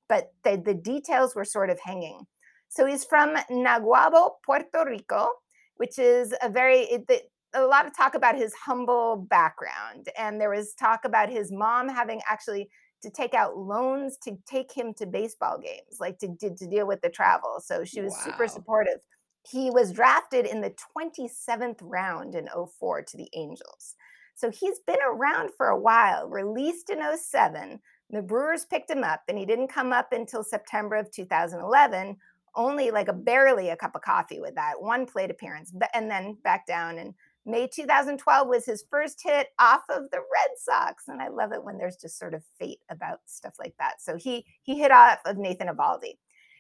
[0.09, 2.25] but the, the details were sort of hanging.
[2.67, 5.29] So he's from Naguabo, Puerto Rico,
[5.77, 7.21] which is a very, it, the,
[7.53, 10.09] a lot of talk about his humble background.
[10.17, 12.69] And there was talk about his mom having actually
[13.05, 16.87] to take out loans to take him to baseball games, like to, to, to deal
[16.87, 17.61] with the travel.
[17.63, 18.99] So she was super supportive.
[19.47, 22.47] He was drafted in the 27th round in
[22.79, 23.93] 04 to the Angels.
[24.33, 27.79] So he's been around for a while, released in 07.
[28.09, 32.17] The Brewers picked him up, and he didn't come up until September of 2011,
[32.55, 36.09] only like a barely a cup of coffee with that one plate appearance, but- and
[36.09, 36.97] then back down.
[36.97, 37.13] And
[37.45, 41.63] May 2012 was his first hit off of the Red Sox, and I love it
[41.63, 44.01] when there's just sort of fate about stuff like that.
[44.01, 46.17] So he he hit off of Nathan Eovaldi.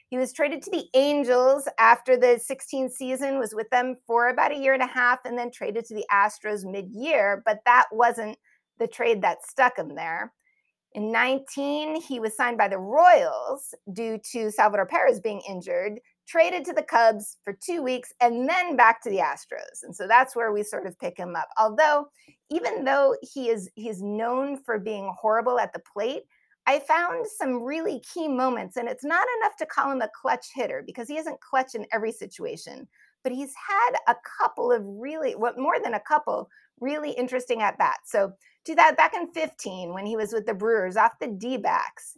[0.09, 4.51] He was traded to the Angels after the 16 season, was with them for about
[4.51, 7.41] a year and a half, and then traded to the Astros mid-year.
[7.43, 8.37] But that wasn't
[8.77, 10.31] the trade that stuck him there.
[10.93, 16.65] In 19, he was signed by the Royals due to Salvador Perez being injured, traded
[16.65, 19.83] to the Cubs for two weeks, and then back to the Astros.
[19.83, 21.47] And so that's where we sort of pick him up.
[21.57, 22.07] Although,
[22.49, 26.23] even though he is he's known for being horrible at the plate,
[26.67, 30.47] I found some really key moments, and it's not enough to call him a clutch
[30.53, 32.87] hitter because he isn't clutch in every situation.
[33.23, 37.77] But he's had a couple of really, what more than a couple, really interesting at
[37.77, 38.11] bats.
[38.11, 38.33] So
[38.65, 42.17] do that back in 15 when he was with the Brewers off the D backs.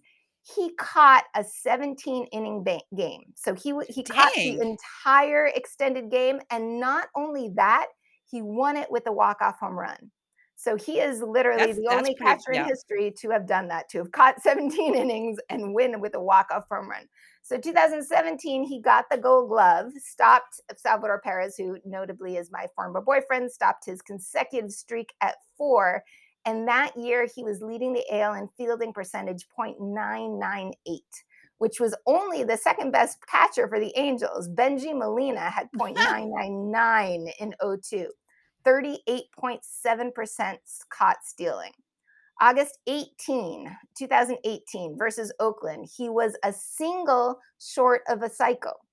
[0.56, 3.34] He caught a 17 inning ba- game.
[3.36, 4.16] So he he Dang.
[4.16, 7.88] caught the entire extended game and not only that,
[8.26, 10.12] he won it with a walk-off home run.
[10.60, 12.64] So he is literally that's, the only pretty, catcher yeah.
[12.64, 16.22] in history to have done that, to have caught 17 innings and win with a
[16.22, 17.08] walk-off home run.
[17.44, 23.02] So 2017, he got the gold glove, stopped Salvador Perez, who notably is my former
[23.02, 26.04] boyfriend, stopped his consecutive streak at four.
[26.48, 30.72] And that year, he was leading the AL in fielding percentage 0.998,
[31.58, 34.48] which was only the second best catcher for the Angels.
[34.48, 38.08] Bengie Molina had 0.999 in 02.
[38.66, 40.58] 38.7%
[40.90, 41.74] caught stealing.
[42.40, 48.87] August 18, 2018 versus Oakland, he was a single short of a cycle.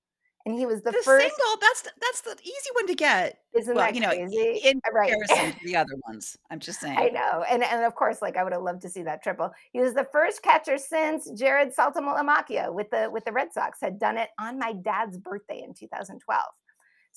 [0.45, 1.59] And he was the, the first single.
[1.59, 3.39] That's the, that's the easy one to get.
[3.55, 4.61] Isn't well, that you know, crazy?
[4.63, 5.11] In uh, right.
[5.11, 6.97] comparison to the other ones, I'm just saying.
[6.97, 9.51] I know, and and of course, like I would have loved to see that triple.
[9.73, 13.97] He was the first catcher since Jarrod Saltalamacchia with the with the Red Sox had
[13.97, 16.43] done it on my dad's birthday in 2012.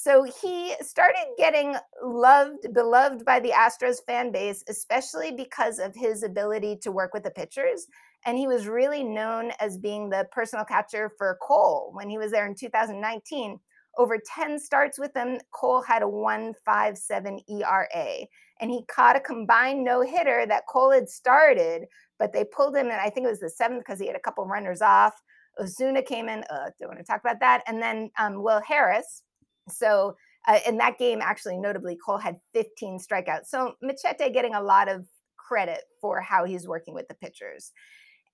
[0.00, 6.22] So he started getting loved, beloved by the Astros fan base, especially because of his
[6.22, 7.88] ability to work with the pitchers.
[8.24, 12.30] And he was really known as being the personal catcher for Cole when he was
[12.30, 13.58] there in 2019.
[13.98, 18.26] Over 10 starts with him, Cole had a 157 ERA.
[18.60, 21.86] And he caught a combined no hitter that Cole had started,
[22.20, 24.20] but they pulled him, and I think it was the seventh because he had a
[24.20, 25.20] couple runners off.
[25.60, 26.44] Osuna came in.
[26.48, 27.64] Uh, don't want to talk about that.
[27.66, 29.24] And then um, Will Harris,
[29.70, 33.46] so uh, in that game, actually, notably, Cole had 15 strikeouts.
[33.46, 37.72] So Machete getting a lot of credit for how he's working with the pitchers.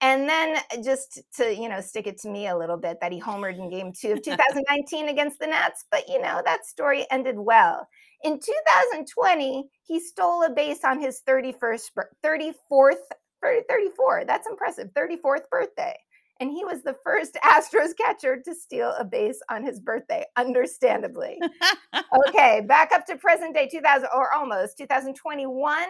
[0.01, 3.21] And then just to, you know, stick it to me a little bit that he
[3.21, 5.85] homered in game two of 2019 against the Nats.
[5.91, 7.89] But, you know, that story ended well.
[8.23, 11.91] In 2020, he stole a base on his 31st,
[12.25, 12.95] 34th,
[13.43, 14.25] 34.
[14.27, 14.89] That's impressive.
[14.95, 15.95] 34th birthday
[16.41, 21.39] and he was the first Astros catcher to steal a base on his birthday, understandably.
[22.29, 25.85] okay, back up to present day 2000 or almost 2021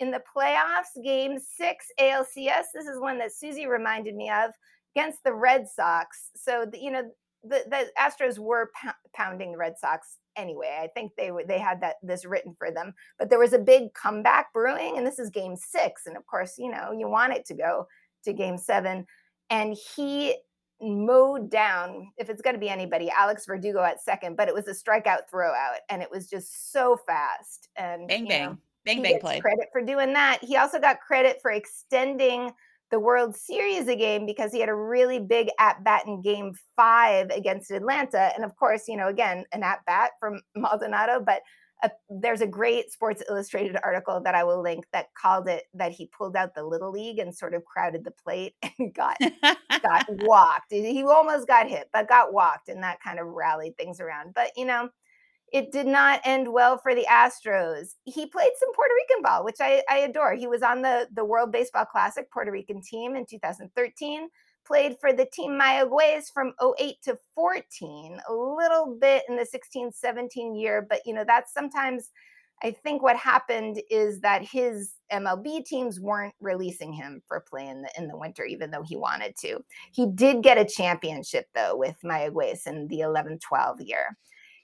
[0.00, 2.66] in the playoffs, game six ALCS.
[2.74, 4.50] This is one that Susie reminded me of
[4.94, 6.30] against the Red Sox.
[6.36, 7.10] So, the, you know,
[7.44, 8.70] the, the Astros were
[9.14, 10.78] pounding the Red Sox anyway.
[10.80, 13.94] I think they they had that this written for them, but there was a big
[13.94, 17.44] comeback brewing, and this is Game Six, and of course, you know, you want it
[17.46, 17.86] to go
[18.24, 19.06] to Game Seven
[19.50, 20.36] and he
[20.80, 24.68] mowed down, if it's going to be anybody, Alex Verdugo at second, but it was
[24.68, 27.68] a strikeout throwout and it was just so fast.
[27.76, 29.40] And bang, bang, know, bang, bang play.
[29.40, 30.38] Credit for doing that.
[30.42, 32.52] He also got credit for extending
[32.90, 36.54] the World Series a game because he had a really big at bat in game
[36.74, 38.30] five against Atlanta.
[38.34, 41.42] And of course, you know, again, an at bat from Maldonado, but
[41.82, 45.92] a, there's a great Sports Illustrated article that I will link that called it that
[45.92, 49.16] he pulled out the little league and sort of crowded the plate and got
[49.82, 50.70] got walked.
[50.72, 54.34] He almost got hit, but got walked, and that kind of rallied things around.
[54.34, 54.88] But you know,
[55.52, 57.94] it did not end well for the Astros.
[58.04, 60.34] He played some Puerto Rican ball, which I, I adore.
[60.34, 64.28] He was on the the World Baseball Classic Puerto Rican team in 2013
[64.68, 69.90] played for the team Mayagüez from 08 to 14, a little bit in the 16
[69.92, 72.10] 17 year, but you know, that's sometimes
[72.62, 77.82] I think what happened is that his MLB teams weren't releasing him for play in
[77.82, 79.60] the, in the winter, even though he wanted to.
[79.92, 84.16] He did get a championship though with Mayagüez in the 11 12 year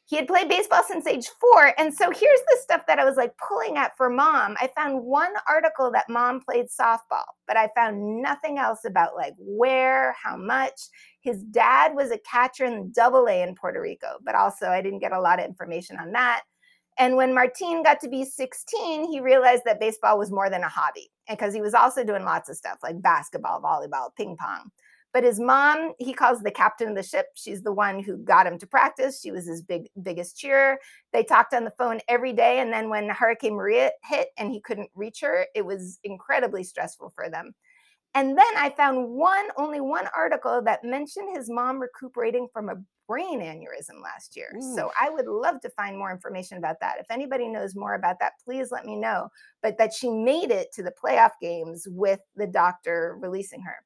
[0.06, 1.72] he had played baseball since age four.
[1.78, 4.54] And so here's the stuff that I was like pulling at for mom.
[4.60, 9.34] I found one article that mom played softball, but I found nothing else about like
[9.38, 10.78] where, how much.
[11.20, 14.98] His dad was a catcher in double A in Puerto Rico, but also I didn't
[14.98, 16.42] get a lot of information on that.
[16.98, 20.68] And when Martin got to be 16, he realized that baseball was more than a
[20.68, 24.70] hobby because he was also doing lots of stuff like basketball, volleyball, ping pong.
[25.14, 27.28] But his mom, he calls the captain of the ship.
[27.34, 29.20] She's the one who got him to practice.
[29.20, 30.80] She was his big biggest cheer.
[31.12, 32.58] They talked on the phone every day.
[32.58, 37.12] And then when Hurricane Maria hit and he couldn't reach her, it was incredibly stressful
[37.14, 37.54] for them.
[38.16, 42.76] And then I found one, only one article that mentioned his mom recuperating from a
[43.06, 44.52] brain aneurysm last year.
[44.56, 44.74] Ooh.
[44.74, 46.96] So I would love to find more information about that.
[46.98, 49.28] If anybody knows more about that, please let me know.
[49.62, 53.76] But that she made it to the playoff games with the doctor releasing her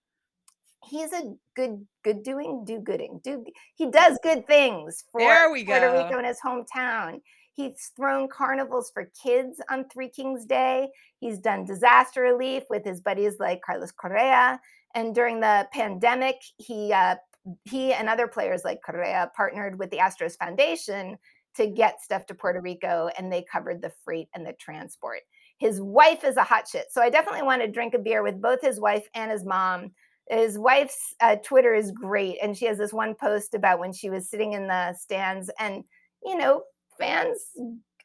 [0.85, 5.65] he's a good good doing do gooding do he does good things for there we
[5.65, 6.05] Puerto go.
[6.05, 7.21] Rico in his hometown.
[7.59, 10.89] He's thrown carnivals for kids on Three Kings Day.
[11.19, 14.61] He's done disaster relief with his buddies like Carlos Correa.
[14.95, 17.17] And during the pandemic, he uh,
[17.65, 21.19] he and other players like Correa partnered with the Astros Foundation
[21.57, 25.21] to get stuff to Puerto Rico, and they covered the freight and the transport.
[25.59, 28.41] His wife is a hot shit, so I definitely want to drink a beer with
[28.41, 29.91] both his wife and his mom
[30.31, 34.11] His wife's uh, Twitter is great, and she has this one post about when she
[34.11, 35.85] was sitting in the stands, and
[36.25, 36.63] you know,
[36.99, 37.39] fans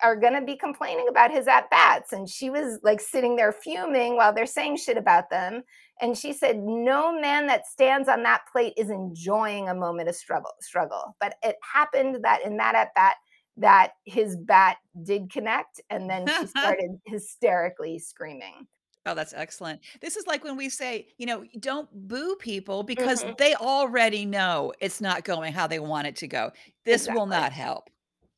[0.03, 2.13] are going to be complaining about his at bats.
[2.13, 5.63] And she was like sitting there fuming while they're saying shit about them.
[6.01, 10.15] And she said, No man that stands on that plate is enjoying a moment of
[10.15, 10.51] struggle.
[10.61, 11.15] struggle.
[11.19, 13.15] But it happened that in that at bat,
[13.57, 15.79] that his bat did connect.
[15.89, 18.67] And then she started hysterically screaming.
[19.05, 19.81] Oh, that's excellent.
[20.01, 23.37] This is like when we say, you know, don't boo people because Mhm.
[23.37, 26.51] they already know it's not going how they want it to go.
[26.85, 27.27] This will Exactly.
[27.27, 27.89] not help.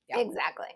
[0.10, 0.20] Yeah.
[0.20, 0.68] Exactly.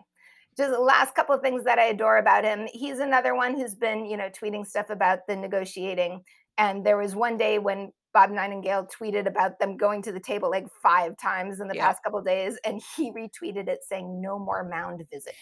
[0.56, 2.68] Just the last couple of things that I adore about him.
[2.72, 6.24] He's another one who's been, you know, tweeting stuff about the negotiating.
[6.58, 10.50] And there was one day when Bob Nightingale tweeted about them going to the table
[10.50, 11.86] like five times in the Yeah.
[11.86, 15.38] past couple of days, and he retweeted it saying, "No more mound visits."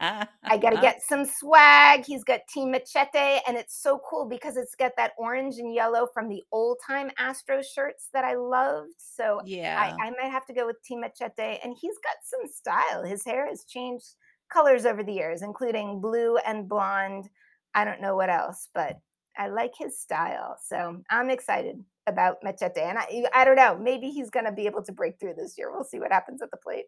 [0.00, 2.04] I got to get some swag.
[2.04, 6.06] He's got Team Machete, and it's so cool because it's got that orange and yellow
[6.12, 8.94] from the old time Astro shirts that I loved.
[8.98, 9.96] So I, Yeah.
[10.00, 13.02] I might have to go with Team Machete, and he's got some style.
[13.04, 14.14] His hair has changed
[14.52, 17.28] colors over the years, including blue and blonde.
[17.74, 18.98] I don't know what else, but
[19.36, 20.56] I like his style.
[20.64, 23.76] So I'm excited about Machete, and I, I don't know.
[23.78, 25.70] Maybe he's going to be able to break through this year.
[25.72, 26.86] We'll see what happens at the plate.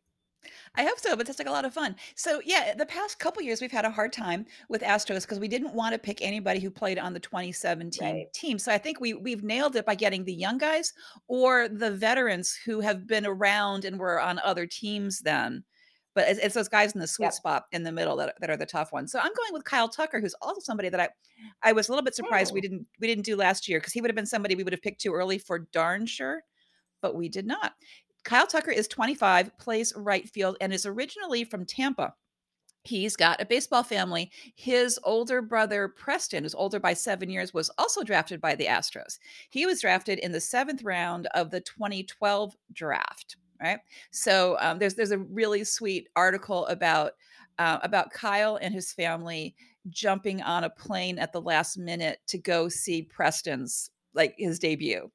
[0.74, 1.96] I hope so, but that's like a lot of fun.
[2.14, 5.48] So yeah, the past couple years we've had a hard time with Astros because we
[5.48, 8.32] didn't want to pick anybody who played on the 2017 Right.
[8.32, 8.58] team.
[8.58, 10.92] So I think we we've nailed it by getting the young guys
[11.28, 15.64] or the veterans who have been around and were on other teams then.
[16.14, 17.34] But it's, it's those guys in the sweet Yep.
[17.34, 19.12] spot in the middle that, that are the tough ones.
[19.12, 21.08] So I'm going with Kyle Tucker, who's also somebody that I
[21.62, 22.62] I was a little bit surprised we Hmm.
[22.62, 24.82] didn't we didn't do last year because he would have been somebody we would have
[24.82, 26.42] picked too early for darn sure
[27.02, 27.74] but we did not.
[28.24, 32.14] Kyle Tucker is 25, plays right field, and is originally from Tampa.
[32.82, 34.30] He's got a baseball family.
[34.54, 39.18] His older brother, Preston, who's older by seven years, was also drafted by the Astros.
[39.50, 43.36] He was drafted in the seventh round of the 2012 draft.
[43.62, 43.78] Right.
[44.10, 47.12] So um, there's there's a really sweet article about
[47.58, 49.54] uh, about Kyle and his family
[49.90, 55.10] jumping on a plane at the last minute to go see Preston's like his debut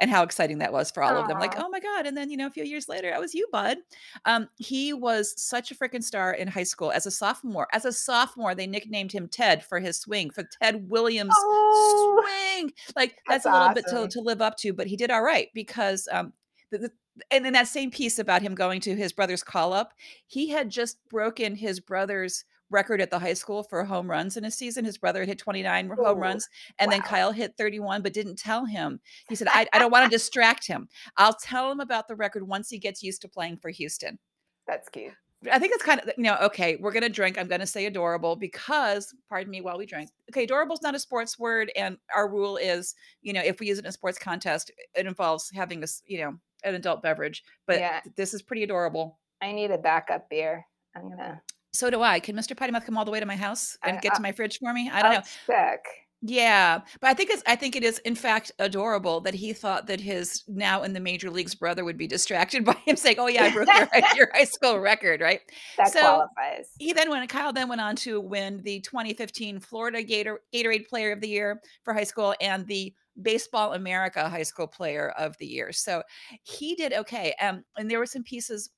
[0.00, 1.38] and how exciting that was for all of them.
[1.38, 3.46] Like, "Oh my god," and then, you know, a few years later, "That was you,
[3.52, 3.78] bud."
[4.24, 7.68] Um, he was such a freaking star in high school as a sophomore.
[7.72, 12.72] As a sophomore, they nicknamed him Ted for his swing, for Ted Williams Oh, swing.
[12.96, 15.48] Like, that's that's a little bit to to live up to, but he did alright
[15.54, 16.32] because, um,
[16.70, 16.92] the the
[17.30, 19.94] and in that same piece about him going to his brother's call-up,
[20.26, 24.44] he had just broken his brother's record at the high school for home runs in
[24.44, 24.84] a season.
[24.84, 26.48] His brother had hit 29 home Oh, runs,
[26.78, 27.02] and then.
[27.02, 29.00] Kyle hit 31 but didn't tell him.
[29.28, 30.88] He said, "I I don't wanna distract him.
[31.16, 34.18] I'll tell him about the record once he gets used to playing for Houston."
[34.66, 35.12] That's cute.
[35.52, 37.36] I think it's kind of, you know, okay, we're gonna drink.
[37.38, 40.10] I'm gonna say adorable because, pardon me while we drink.
[40.30, 43.66] Okay, adorable is not a sports word, and our rule is, you know, if we
[43.68, 47.44] use it in a sports contest, it involves having a, you know, an adult beverage.
[47.66, 49.18] But Yeah, this is pretty adorable.
[49.42, 50.64] I need a backup beer.
[50.96, 51.42] I'm gonna
[51.74, 52.20] So do I.
[52.20, 52.56] Can Mr.
[52.56, 54.32] Potty Mouth come all the way to my house and I get I to my
[54.32, 54.88] fridge for me?
[54.90, 55.24] I don't I'll know.
[55.46, 55.84] check.
[56.26, 59.86] Yeah, but I think it's I think it is in fact adorable that he thought
[59.88, 63.26] that his now in the major leagues brother would be distracted by him saying, "Oh
[63.26, 65.40] yeah, I broke your high your high school record," right?
[65.76, 66.70] That So, qualifies.
[66.78, 71.12] he then went Kyle then went on to win the 2015 Florida Gator Gatorade Player
[71.12, 75.46] of the Year for high school and the Baseball America High School Player of the
[75.46, 75.72] Year.
[75.72, 76.02] So,
[76.42, 78.70] he did okay, um, and there were some pieces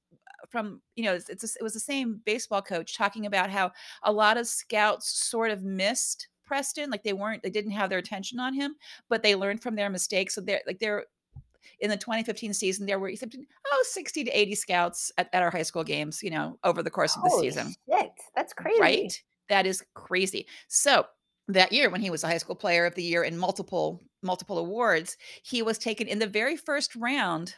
[0.51, 4.13] from you know, it's it's it was the same baseball coach talking about how a
[4.13, 8.41] lot of scouts sort of missed Preston, like, they weren't they didn't have their attention
[8.41, 8.77] on him,
[9.09, 11.05] but they learned from their mistakes, so they're like, they're
[11.81, 15.63] in the 2015 season, there were oh, 60 to 80 scouts at at our high
[15.63, 19.23] school games, you know, over the course of the season, shit, that's crazy right?
[19.49, 20.47] That is crazy.
[20.69, 21.07] So,
[21.49, 24.59] that year when he was a high school player of the year in multiple multiple
[24.59, 27.55] awards, he was taken in the very first round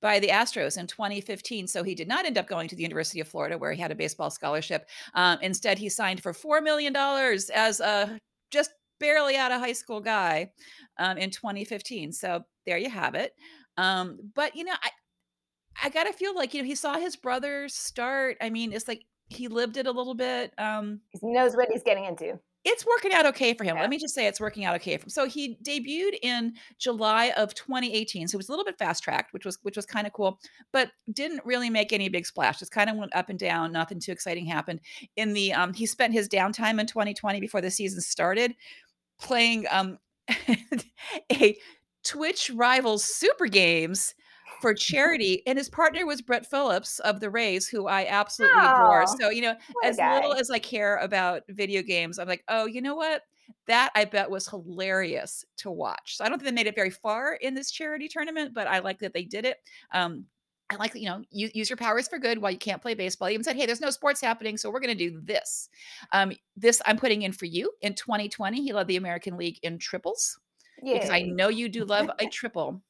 [0.00, 1.66] by the Astros in 2015.
[1.66, 3.90] So he did not end up going to the University of Florida, where he had
[3.90, 4.88] a baseball scholarship.
[5.14, 8.18] Um, instead, he signed for $4 million as a
[8.50, 8.70] just
[9.00, 10.50] barely out of high school guy
[10.98, 12.12] um, in 2015.
[12.12, 13.34] So there you have it.
[13.76, 14.90] Um, but, you know, I,
[15.84, 18.36] I got to feel like, you know, he saw his brother start.
[18.40, 20.52] I mean, it's like he lived it a little bit.
[20.58, 22.38] Um, He knows what he's getting into.
[22.68, 23.76] It's working out okay for him.
[23.76, 23.82] Yeah.
[23.82, 25.10] Let me just say it's working out okay for him.
[25.10, 28.28] So he debuted in July of 2018.
[28.28, 30.38] So it was a little bit fast tracked, which was which was kind of cool,
[30.72, 32.58] but didn't really make any big splash.
[32.58, 33.72] Just kind of went up and down.
[33.72, 34.80] Nothing too exciting happened.
[35.16, 38.54] In the um, he spent his downtime in 2020 before the season started
[39.20, 39.98] playing um
[41.32, 41.56] a
[42.04, 44.14] Twitch Rivals Super Games
[44.60, 49.02] for charity, and his partner was Brett Phillips of the Rays, who I absolutely adore.
[49.02, 52.66] Oh, So, you know, as little as I care about video games, I'm like, "Oh,
[52.66, 53.22] you know what?
[53.66, 56.90] That I bet was hilarious to watch." So I don't think they made it very
[56.90, 59.58] far in this charity tournament, but I like that they did it.
[59.92, 60.26] Um,
[60.70, 62.94] I like that, you know, use use your powers for good while you can't play
[62.94, 63.28] baseball.
[63.28, 65.68] He even said, "Hey, there's no sports happening, so we're gonna do this."
[66.12, 67.72] Um, this I'm putting in for you.
[67.80, 70.38] In 2020, he led the American League in triples
[70.92, 72.82] because I know you do love a triple.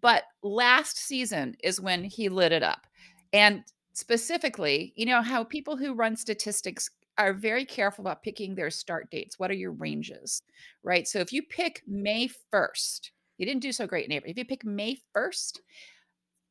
[0.00, 2.86] But last season is when he lit it up.
[3.32, 8.70] And specifically, you know how people who run statistics are very careful about picking their
[8.70, 9.38] start dates.
[9.38, 10.42] What are your ranges?
[10.82, 11.08] Right?
[11.08, 14.30] So if you pick May 1st, you didn't do so great in April.
[14.30, 15.60] If you pick May 1st,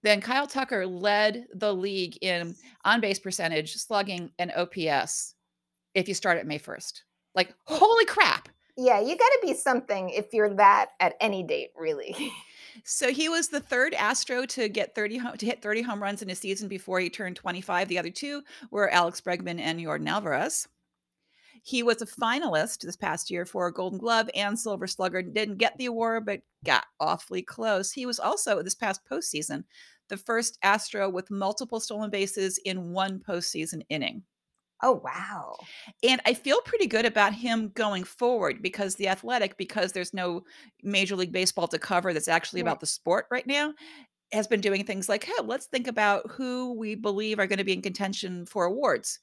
[0.03, 5.33] then Kyle Tucker led the league in on base percentage, slugging, and OPS
[5.93, 7.01] if you start at May 1st.
[7.33, 8.49] Like, holy crap.
[8.77, 12.15] Yeah, you got to be something if you're that at any date, really.
[12.83, 16.21] So he was the third Astro to get 30 home, to hit 30 home runs
[16.21, 17.87] in a season before he turned 25.
[17.87, 20.67] The other two were Alex Bregman and Yordan Alvarez.
[21.63, 25.23] He was a finalist this past year for a Golden Glove and Silver Slugger.
[25.23, 27.91] Didn't get the award, but got awfully close.
[27.91, 29.63] He was also this past postseason
[30.07, 34.23] the first Astro with multiple stolen bases in one postseason inning.
[34.83, 35.55] Oh, wow.
[36.03, 40.43] And I feel pretty good about him going forward because the athletic, because there's no
[40.83, 42.71] Major League Baseball to cover that's actually Right.
[42.71, 43.73] about the sport right now,
[44.33, 47.65] has been doing things like, hey, let's think about who we believe are going to
[47.65, 49.19] be in contention for awards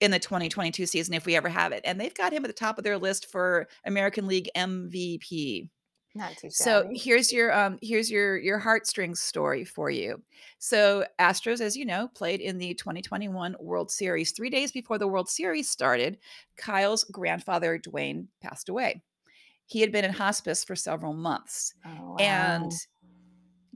[0.00, 1.82] in the 2022 season if we ever have it.
[1.84, 5.70] And they've got him at the top of their list for American League MVP.
[6.14, 6.94] Not too So shabby.
[6.94, 10.22] here's your um here's your your heartstrings story for you.
[10.58, 14.32] So Astros, as you know, played in the 2021 World Series.
[14.32, 16.18] Three days before the World Series started,
[16.56, 19.02] Kyle's grandfather Dwayne passed away.
[19.66, 21.74] He had been in hospice for several months.
[21.84, 22.80] Oh, And wow.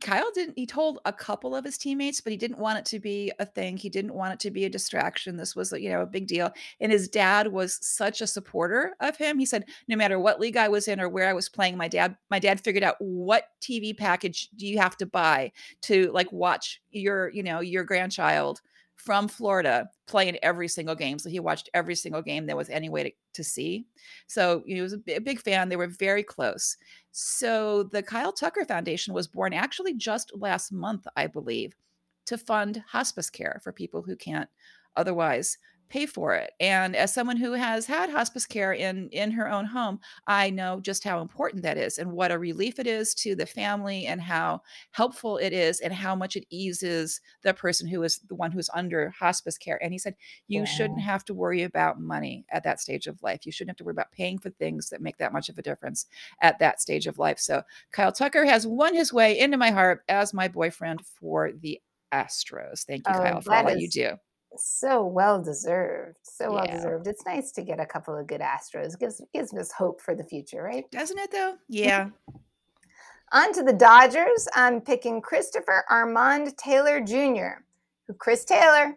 [0.01, 2.99] Kyle didn't he told a couple of his teammates, but he didn't want it to
[2.99, 3.77] be a thing.
[3.77, 5.37] He didn't want it to be a distraction.
[5.37, 6.51] This was, you know, a big deal.
[6.81, 9.39] And his dad was such a supporter of him.
[9.39, 11.89] He said, no matter what league I was in or where I was playing, my
[11.89, 16.31] dad, my dad figured out what TV package do you have to buy to like
[16.33, 18.61] watch your, you know, your grandchild
[18.97, 21.19] from Florida playing every single game.
[21.19, 23.87] So he watched every single game there was any way to, to see.
[24.27, 25.69] So he was a b- a big fan.
[25.69, 26.77] They were very close.
[27.13, 31.75] So the Kyle Tucker Foundation was born actually just last month, I believe,
[32.27, 34.49] to fund hospice care for people who can't
[34.97, 35.59] otherwise
[35.95, 36.51] pay for it.
[36.59, 40.81] And as someone who has had hospice care in in her own home, I know
[40.81, 44.21] just how important that is and what a relief it is to the family and
[44.21, 48.51] how helpful it is and how much it eases the person who is the one
[48.51, 49.81] who's under hospice care.
[49.81, 50.17] And he said
[50.49, 53.47] you shouldn't have to worry about money at that stage of life.
[53.47, 55.63] You shouldn't have to worry about paying for things that make that much of a
[55.63, 56.07] difference
[56.43, 57.39] at that stage of life.
[57.39, 61.81] So Kyle Tucker has won his way into my heart as my boyfriend for the
[62.13, 62.85] Astros.
[62.85, 64.17] Thank you, Oh, Kyle, for all that you do.
[64.59, 66.19] So well deserved.
[66.23, 66.77] So well Yeah.
[66.77, 67.07] deserved.
[67.07, 68.99] It's nice to get a couple of good Astros.
[68.99, 70.91] Gives gives us hope for the future, right?
[70.91, 71.57] Doesn't it though?
[71.69, 72.11] Yeah.
[73.33, 74.47] On to the Dodgers.
[74.55, 77.63] I'm picking Christopher Armand Taylor Jr.,
[78.07, 78.97] who Chris Taylor.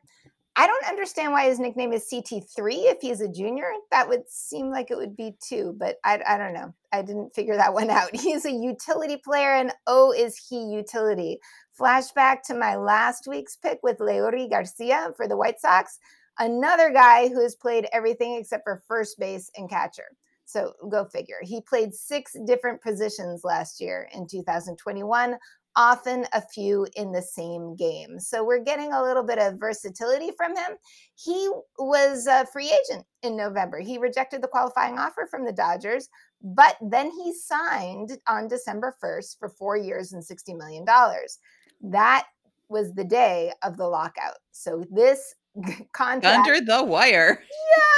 [0.60, 3.72] I don't understand why his nickname is CT3 if he's a junior.
[3.92, 6.74] That would seem like it would be two, but I, I don't know.
[6.92, 8.16] I didn't figure that one out.
[8.16, 11.40] He's a utility player, and oh, is he utility.
[11.80, 16.00] Flashback to my last week's pick with Leury Garcia for the White Sox,
[16.40, 20.08] another guy who has played everything except for first base and catcher.
[20.46, 21.40] So go figure.
[21.44, 25.38] He played six different positions last year in 2021,
[25.76, 28.20] often a few in the same game.
[28.20, 30.78] So we're getting a little bit of versatility from him.
[31.16, 33.80] He was a free agent in November.
[33.80, 36.10] He rejected the qualifying offer from the Dodgers,
[36.42, 40.86] but then he signed on December 1st for four years and $60 million.
[41.82, 42.28] That
[42.70, 44.38] was the day of the lockout.
[44.52, 45.36] So this
[45.94, 47.42] contract Under the wire.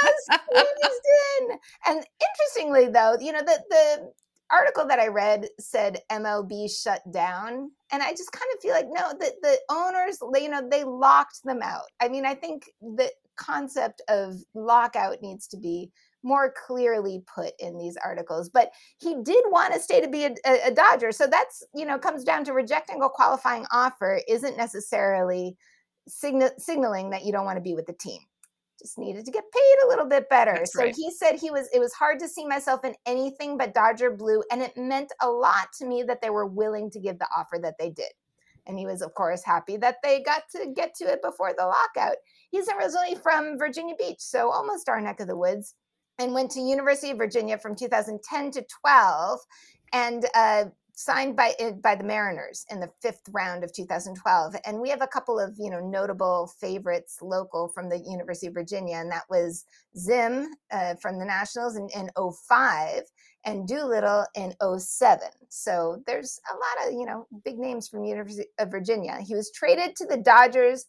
[0.02, 1.02] yes, squeezed
[1.40, 1.58] in.
[1.86, 4.12] And interestingly, though, you know, the the
[4.52, 8.88] article that I read said MLB shut down, and I just kind of feel like
[8.90, 11.86] no, the the owners, they, you know, they locked them out.
[12.00, 15.90] I mean, I think the concept of lockout needs to be
[16.22, 20.34] more clearly put in these articles but he did want to stay to be a,
[20.46, 24.56] a, a dodger so that's you know comes down to rejecting a qualifying offer isn't
[24.56, 25.56] necessarily
[26.08, 28.20] signa- signaling that you don't want to be with the team
[28.80, 30.54] just needed to get paid a little bit better.
[30.54, 30.94] That's so right.
[30.94, 34.42] he said he was it was hard to see myself in anything but Dodger blue
[34.50, 37.58] and it meant a lot to me that they were willing to give the offer
[37.62, 38.12] that they did.
[38.66, 41.66] And he was of course happy that they got to get to it before the
[41.66, 42.16] lockout.
[42.50, 45.74] He's originally from Virginia Beach, so almost our neck of the woods
[46.20, 49.40] and went to University of Virginia from 2010 to 12
[49.92, 50.64] and uh
[51.00, 55.00] signed by eh, by the Mariners in the fifth round of 2012, and we have
[55.00, 59.24] a couple of you know notable favorites local from the University of Virginia, and that
[59.30, 59.64] was
[59.96, 63.02] Zim uh, from the Nationals in, in 05
[63.46, 65.28] and Doolittle in 07.
[65.48, 69.18] So there's a lot of you know big names from University of Virginia.
[69.20, 70.84] He was traded to the Dodgers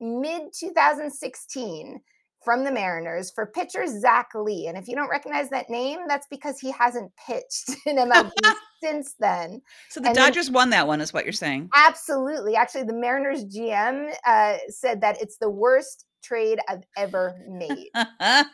[0.00, 2.00] mid 2016
[2.44, 4.66] from the Mariners for pitcher Zach Lee.
[4.68, 8.30] And if you don't recognize that name, that's because he hasn't pitched in MLB
[8.82, 9.60] since then.
[9.90, 11.70] So the and Dodgers then, won that one, is what you're saying?
[11.74, 12.56] Absolutely.
[12.56, 17.90] Actually, the Mariners GM uh, said that it's the worst trade I've ever made.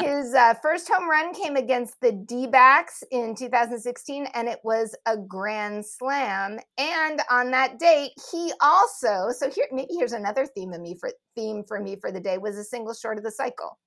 [0.00, 4.96] His uh, first home run came against the D backs in 2016, and it was
[5.06, 6.58] a grand slam.
[6.76, 11.10] And on that date, he also, so here, maybe here's another theme of me for
[11.36, 13.78] theme for me for the day was a single short of the cycle.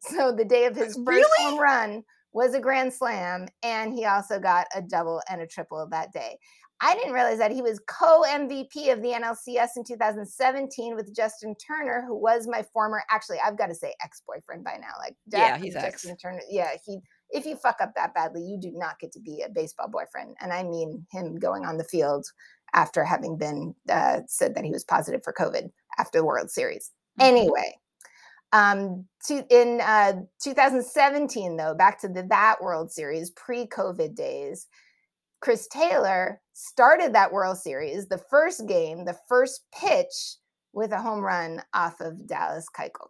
[0.00, 1.30] So the day of his first really?
[1.38, 2.02] home run
[2.32, 6.38] was a grand slam, and he also got a double and a triple that day.
[6.84, 11.54] I didn't realize that he was co MVP of the NLCS in 2017 with Justin
[11.54, 14.88] Turner, who was my former, actually, I've got to say ex boyfriend by now.
[14.98, 16.22] Like, yeah, he's Justin ex.
[16.22, 16.40] Turner.
[16.50, 16.98] Yeah, he.
[17.30, 20.36] If you fuck up that badly, you do not get to be a baseball boyfriend,
[20.40, 22.26] and I mean him going on the field
[22.74, 26.90] after having been uh, said that he was positive for COVID after the World Series.
[27.18, 27.28] Mm-hmm.
[27.28, 27.74] Anyway,
[28.52, 34.66] um, to, in uh, 2017, though, back to the that World Series pre-COVID days,
[35.42, 40.36] Chris Taylor started that World Series, the first game, the first pitch
[40.72, 43.08] with a home run off of Dallas Keuchel.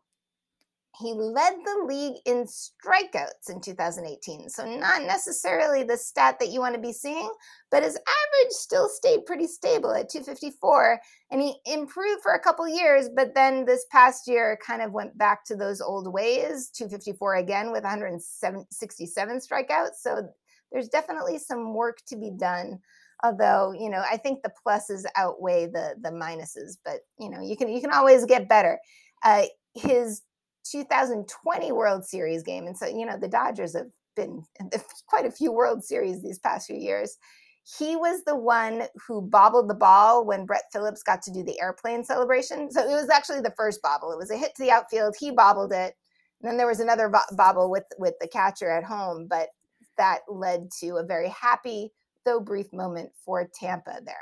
[0.98, 4.48] He led the league in strikeouts in 2018.
[4.48, 7.30] So, not necessarily the stat that you want to be seeing,
[7.70, 11.00] but his average still stayed pretty stable at 254.
[11.30, 15.16] And he improved for a couple years, but then this past year kind of went
[15.16, 19.96] back to those old ways 254 again with 167 strikeouts.
[20.00, 20.28] So,
[20.72, 22.78] there's definitely some work to be done
[23.22, 27.56] although you know i think the pluses outweigh the the minuses but you know you
[27.56, 28.78] can you can always get better
[29.24, 29.44] uh,
[29.74, 30.22] his
[30.70, 34.42] 2020 world series game and so you know the dodgers have been
[35.06, 37.16] quite a few world series these past few years
[37.78, 41.60] he was the one who bobbled the ball when Brett Phillips got to do the
[41.60, 42.70] airplane celebration.
[42.72, 44.10] So it was actually the first bobble.
[44.10, 45.14] It was a hit to the outfield.
[45.18, 45.94] He bobbled it.
[46.40, 49.50] And then there was another bo- bobble with with the catcher at home, but
[49.98, 51.92] that led to a very happy,
[52.24, 54.16] though brief moment for Tampa there.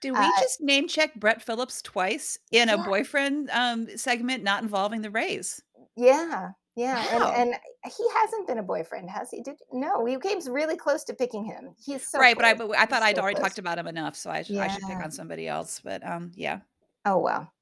[0.00, 2.74] Do we uh, just name check Brett Phillips twice in yeah.
[2.74, 5.60] a boyfriend um, segment not involving the Rays?
[5.96, 7.32] Yeah, yeah, wow.
[7.32, 9.42] and, and, he hasn't been a boyfriend, has he?
[9.42, 10.00] Did no?
[10.00, 11.74] We came really close to picking him.
[11.84, 12.54] He's so right, close.
[12.56, 13.48] but I, but I thought He's I'd so already close.
[13.48, 14.62] talked about him enough, so I should yeah.
[14.62, 15.80] I should pick on somebody else.
[15.82, 16.60] But um, yeah.
[17.04, 17.52] Oh well.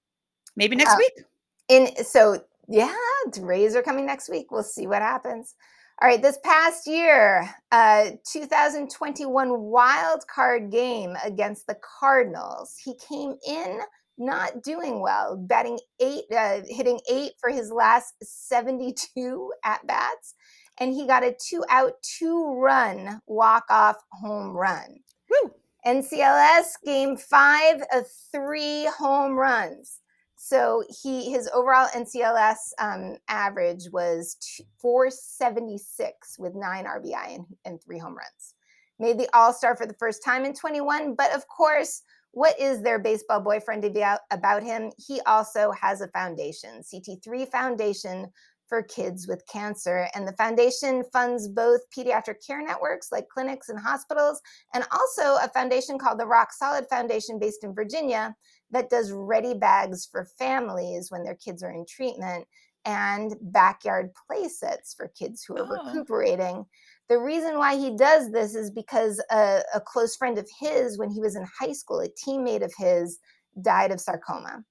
[0.55, 1.25] Maybe next uh, week.
[1.69, 2.95] In so yeah,
[3.33, 4.51] the Rays are coming next week.
[4.51, 5.55] We'll see what happens.
[6.03, 13.37] All right, this past year, uh, 2021 wild card game against the Cardinals, he came
[13.49, 13.81] in
[14.19, 20.35] not doing well, batting eight, uh, hitting eight for his last 72 at bats,
[20.79, 24.99] and he got a two out, two run walk off home run.
[25.31, 25.55] Woo!
[25.87, 30.01] NLCS game five of three home runs.
[30.49, 34.37] So he his overall NLCS um, average was
[34.81, 38.55] 476 with nine RBI and, and three home runs.
[39.01, 42.81] Made the All Star for the first time in 21, but of course, what is
[42.81, 44.93] their baseball boyfriend about, about him?
[45.05, 48.29] He also has a foundation, CT3 Foundation
[48.69, 50.09] for Kids with Cancer.
[50.15, 54.41] And the foundation funds both pediatric care networks like clinics and hospitals,
[54.75, 58.35] and also a foundation called the Rock Solid Foundation based in Virginia
[58.71, 62.47] that does ready bags for families when their kids are in treatment
[62.85, 65.87] and backyard play sets for kids who are oh.
[65.87, 66.65] recuperating.
[67.09, 71.11] The reason why he does this is because a, a, close friend of his, when
[71.11, 73.19] he was in high school, a teammate of his,
[73.61, 74.65] died of sarcoma.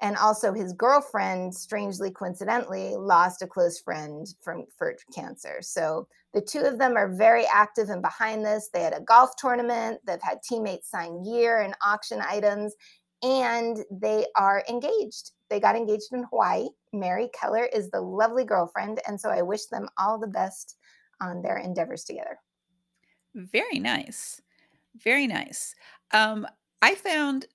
[0.00, 5.58] And also, his girlfriend, strangely coincidentally, lost a close friend from for cancer.
[5.60, 8.68] So the two of them are very active and behind this.
[8.72, 10.00] They had a golf tournament.
[10.04, 12.74] They've had teammates sign gear and auction items,
[13.22, 15.32] and they are engaged.
[15.48, 16.68] They got engaged in Hawaii.
[16.92, 19.00] Mary Keller is the lovely girlfriend.
[19.06, 20.76] And so I wish them all the best
[21.20, 22.38] on their endeavors together.
[23.34, 24.40] Very nice.
[24.96, 25.74] Very nice.
[26.12, 26.46] Um,
[26.82, 27.46] I found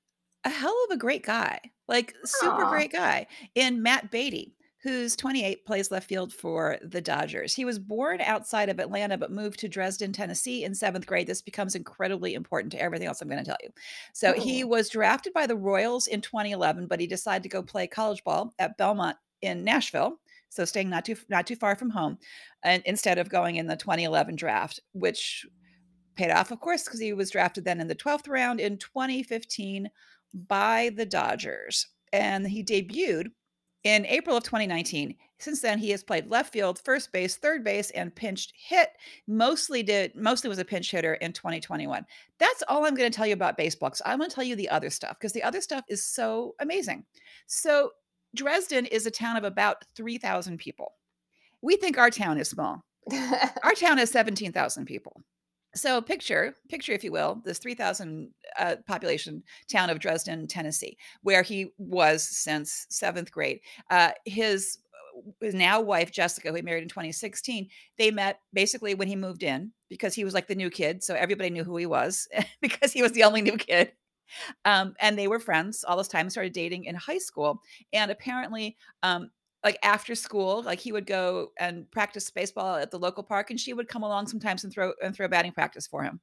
[0.43, 2.70] a hell of a great guy, like super Aww.
[2.70, 7.53] great guy in Matt Beaty who's 28, plays left field for the Dodgers.
[7.53, 11.28] He was born outside of Atlanta, but moved to Dresden, Tennessee in seventh grade.
[11.28, 13.69] This becomes incredibly important to everything else I'm going to tell you.
[14.13, 14.39] So oh.
[14.39, 18.23] he was drafted by the Royals in 2011, but he decided to go play college
[18.23, 20.19] ball at Belmont in Nashville.
[20.49, 22.17] So staying not too not too far from home,
[22.63, 25.45] and instead of going in the 2011 draft, which
[26.15, 29.89] paid off, of course, because he was drafted then in the 12th round in 2015
[30.34, 31.88] by the Dodgers.
[32.13, 33.28] And he debuted
[33.84, 35.15] in April of 2019.
[35.39, 38.89] Since then, he has played left field, first base, third base, and pinched hit.
[39.28, 42.05] Mostly did mostly was a pinch hitter in 2021.
[42.39, 43.89] That's all I'm going to tell you about baseball.
[43.89, 46.55] Because I'm going to tell you the other stuff because the other stuff is so
[46.59, 47.05] amazing.
[47.45, 47.91] So
[48.36, 50.93] Dresden is a town of about 3,000 people.
[51.61, 52.84] We think our town is small.
[53.63, 55.21] our town has 17,000 people.
[55.78, 61.43] So picture, picture if you will, this 3,000 uh, population town of Dresden, Tennessee, where
[61.43, 63.61] he was since seventh grade.
[63.89, 64.80] Uh, his
[65.41, 67.67] his now wife Jessica, who he married in 2016,
[67.97, 71.15] they met basically when he moved in because he was like the new kid, so
[71.15, 72.28] everybody knew who he was
[72.61, 73.91] because he was the only new kid.
[74.65, 76.30] Um, and they were friends all this time.
[76.30, 77.61] Started dating in high school,
[77.93, 79.32] and apparently, um,
[79.68, 83.59] like after school, like he would go and practice baseball at the local park, and
[83.59, 86.22] she would come along sometimes and throw and throw batting practice for him.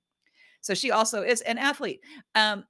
[0.62, 2.01] So she also is an athlete.
[2.34, 2.64] Um,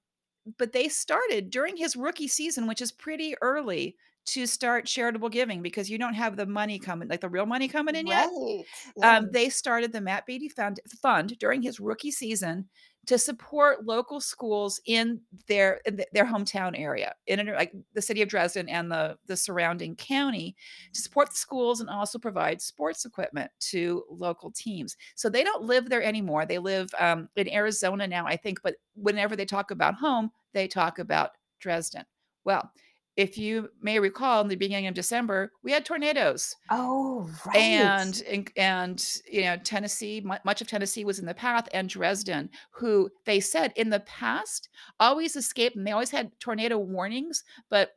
[0.58, 3.94] but they started during his rookie season, which is pretty early
[4.26, 7.68] to start charitable giving because you don't have the money coming, like the real money
[7.68, 8.26] coming in yet.
[8.26, 8.64] Right.
[8.96, 9.16] Yeah.
[9.18, 12.68] Um, they started the Matt Beaty Fund, Fund during his rookie season
[13.06, 18.28] to support local schools in their in their hometown area, in like the city of
[18.28, 20.56] Dresden and the the surrounding county,
[20.92, 24.96] to support the schools and also provide sports equipment to local teams.
[25.14, 26.46] So they don't live there anymore.
[26.46, 28.60] They live um, in Arizona now, I think.
[28.62, 31.30] But whenever they talk about home, they talk about
[31.60, 32.04] Dresden.
[32.44, 32.70] Well,
[33.16, 36.54] if you may recall in the beginning of December, we had tornadoes.
[36.70, 37.56] Oh, right.
[37.56, 41.88] And and, and you know, Tennessee, mu- much of Tennessee was in the path, and
[41.88, 47.44] Dresden, who they said in the past always escaped, and they always had tornado warnings,
[47.70, 47.92] but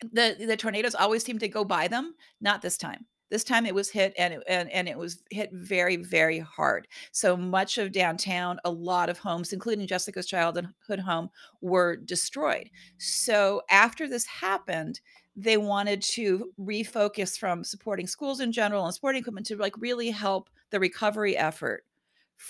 [0.00, 2.14] the the tornadoes always seemed to go by them.
[2.40, 3.06] Not this time.
[3.30, 6.88] This time it was hit and it, and, and it was hit very very hard.
[7.12, 10.68] So much of downtown, a lot of homes, including Jessica's childhood
[11.00, 12.70] home, were destroyed.
[12.98, 15.00] So after this happened,
[15.36, 20.10] they wanted to refocus from supporting schools in general and sporting equipment to like really
[20.10, 21.84] help the recovery effort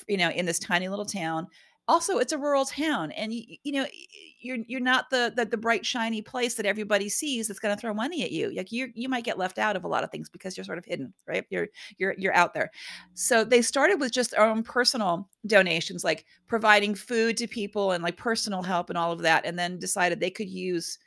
[0.08, 1.46] you know in this tiny little town
[1.90, 3.86] also it's a rural town and you, you know
[4.40, 7.80] you're you're not the, the the bright shiny place that everybody sees that's going to
[7.80, 8.54] throw money at you.
[8.54, 10.78] Like you you might get left out of a lot of things because you're sort
[10.78, 11.44] of hidden right?
[11.50, 11.68] You're
[11.98, 12.70] you're you're out there.
[13.14, 18.04] So they started with just their own personal donations like providing food to people and
[18.04, 20.98] like personal help and all of that and then decided they could use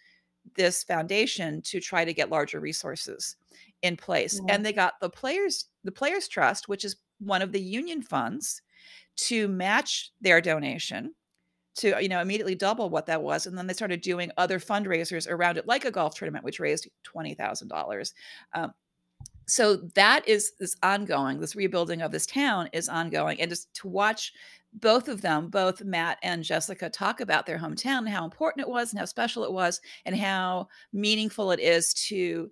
[0.56, 3.38] this foundation to try to get larger resources
[3.82, 4.42] in place.
[4.46, 4.56] Yeah.
[4.56, 8.62] and they got the players the players trust which is one of the union funds
[9.16, 11.14] to match their donation
[11.76, 15.30] to you know immediately double what that was and then they started doing other fundraisers
[15.30, 18.14] around it like a golf tournament which raised $20000
[18.54, 18.74] um,
[19.46, 21.40] so that is is ongoing.
[21.40, 24.34] This rebuilding of this town is ongoing and just to watch
[24.74, 28.72] both of them both matt and jessica talk about their hometown and how important it
[28.72, 32.50] was and how special it was and how meaningful it is to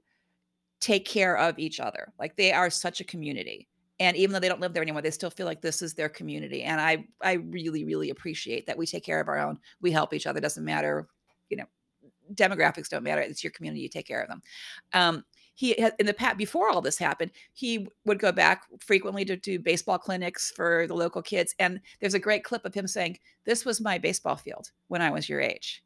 [0.79, 2.11] take care of each other.
[2.19, 3.67] Like they are such a community
[4.01, 6.09] and even though they don't live there anymore they still feel like this is their
[6.09, 9.91] community and i i really really appreciate that we take care of our own we
[9.91, 11.07] help each other doesn't matter
[11.49, 11.65] you know
[12.33, 14.41] demographics don't matter it's your community you take care of them.
[14.93, 15.23] Um
[15.53, 19.59] he in the past before all this happened he would go back frequently to do
[19.59, 23.65] baseball clinics for the local kids and there's a great clip of him saying this
[23.65, 25.83] was my baseball field when i was your age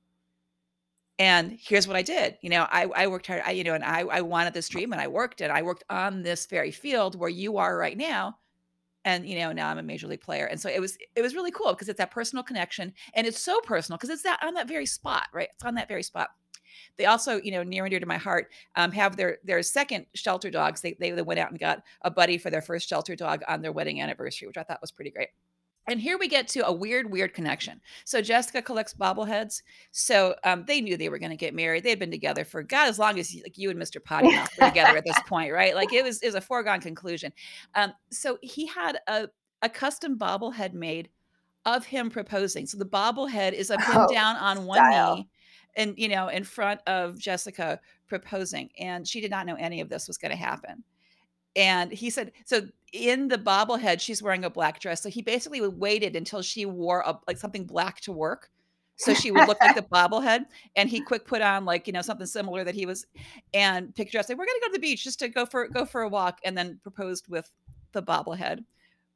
[1.18, 2.38] and here's what I did.
[2.42, 4.92] You know, I, I worked hard, I, you know, and I, I wanted this dream
[4.92, 8.38] and I worked and I worked on this very field where you are right now.
[9.06, 10.46] And, you know, now I'm a major league player.
[10.46, 13.40] And so it was, it was really cool because it's that personal connection and it's
[13.40, 15.50] so personal because it's that on that very spot, right?
[15.54, 16.30] It's on that very spot.
[16.98, 20.08] They also, you know, near and dear to my heart, um, have their their second
[20.14, 20.82] shelter dogs.
[20.82, 23.62] They, they they went out and got a buddy for their first shelter dog on
[23.62, 25.30] their wedding anniversary, which I thought was pretty great.
[25.88, 27.80] And here we get to a weird, weird connection.
[28.06, 29.62] So Jessica collects bobbleheads.
[29.92, 31.84] So um, they knew they were going to get married.
[31.84, 34.04] They had been together for God as long as like you and Mr.
[34.04, 35.76] Potty were together at this point, right?
[35.76, 37.32] Like it was was a foregone conclusion.
[37.76, 39.28] Um, so he had a
[39.62, 41.10] a custom bobblehead made
[41.66, 42.66] of him proposing.
[42.68, 45.16] So the bobblehead is of him Oh, down on one style.
[45.18, 45.30] knee,
[45.76, 49.90] and you know, in front of Jessica proposing, and she did not know any of
[49.90, 50.84] this was going to happen.
[51.56, 52.64] And he said, so
[52.96, 55.02] in the bobblehead, she's wearing a black dress.
[55.02, 58.50] So he basically waited until she wore a, like something black to work.
[58.98, 60.46] So she would look like the bobblehead.
[60.78, 63.06] And he quick put on like, you know, something similar that he was
[63.54, 65.68] and picked her up, said, We're gonna go to the beach just to go for
[65.68, 67.52] go for a walk, and then proposed with
[67.92, 68.64] the bobblehead.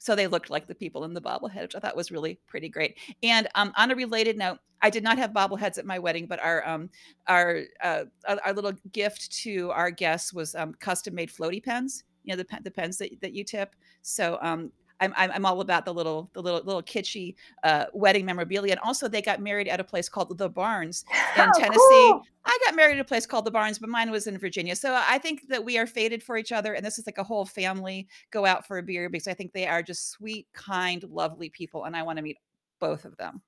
[0.01, 2.69] So they looked like the people in the bobblehead, which I thought was really pretty
[2.69, 2.97] great.
[3.21, 6.41] And um, on a related note, I did not have bobbleheads at my wedding, but
[6.41, 6.89] our um,
[7.27, 12.35] our uh, our little gift to our guests was um, custom made floaty pens you
[12.35, 15.85] know the the pens that, that you tip so um I'm I'm I'm all about
[15.85, 19.79] the little the little little kitschy, uh, wedding memorabilia, and also they got married at
[19.79, 21.05] a place called The Barns
[21.37, 22.11] in Oh, Tennessee.
[22.11, 22.23] cool.
[22.45, 24.93] I got married at a place called The Barns, but mine was in Virginia, so
[24.95, 27.45] I think that we are fated for each other, and this is like a whole
[27.45, 31.49] family go out for a beer because I think they are just sweet, kind, lovely
[31.49, 32.37] people, and I wanna meet
[32.79, 33.41] both of them,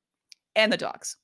[0.55, 1.17] and the dogs.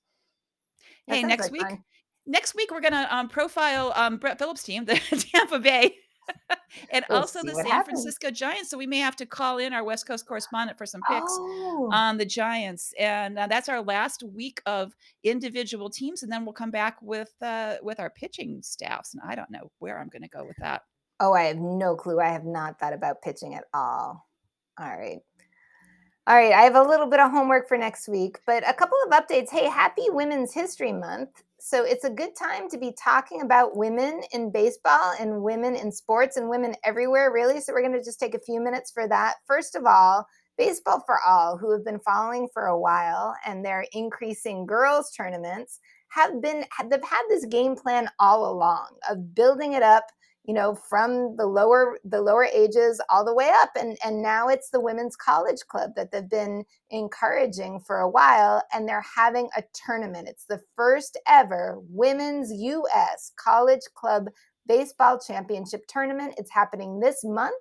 [1.07, 1.83] That Hey, next like week fun.
[2.25, 4.95] next week, we're gonna, um, profile, um, Brett Phillips' team, the
[5.33, 5.95] Tampa Bay,
[6.91, 8.01] and We'll also the San happens.
[8.03, 11.01] Francisco Giants, so we may have to call in our West Coast correspondent for some
[11.09, 11.89] picks Oh.
[11.91, 16.53] on the Giants, and, uh, that's our last week of individual teams, and then we'll
[16.53, 20.27] come back with, uh, with our pitching staffs, and I don't know where I'm gonna
[20.27, 20.83] go with that.
[21.19, 22.19] Oh, I have no clue.
[22.19, 24.27] I have not thought about pitching at all.
[24.79, 25.19] All right.
[26.27, 28.97] All right, I have a little bit of homework for next week, but a couple
[29.05, 29.49] of updates.
[29.49, 31.29] Hey, happy Women's History Month.
[31.69, 35.91] So it's a good time to be talking about women in baseball and women in
[35.91, 37.59] sports and women everywhere, really.
[37.59, 39.35] So we're going to just take a few minutes for that.
[39.45, 40.25] First of all,
[40.57, 45.81] Baseball for All, who have been following for a while, and their increasing girls tournaments
[46.07, 50.05] have been they've had this game plan all along of building it up
[50.47, 53.69] you know from the lower the lower ages all the way up.
[53.77, 58.63] And and now it's the women's college club that they've been encouraging for a while
[58.73, 60.29] and they're having a tournament.
[60.29, 64.29] It's the first ever women's us college club
[64.67, 66.35] baseball championship tournament.
[66.37, 67.55] It's happening this month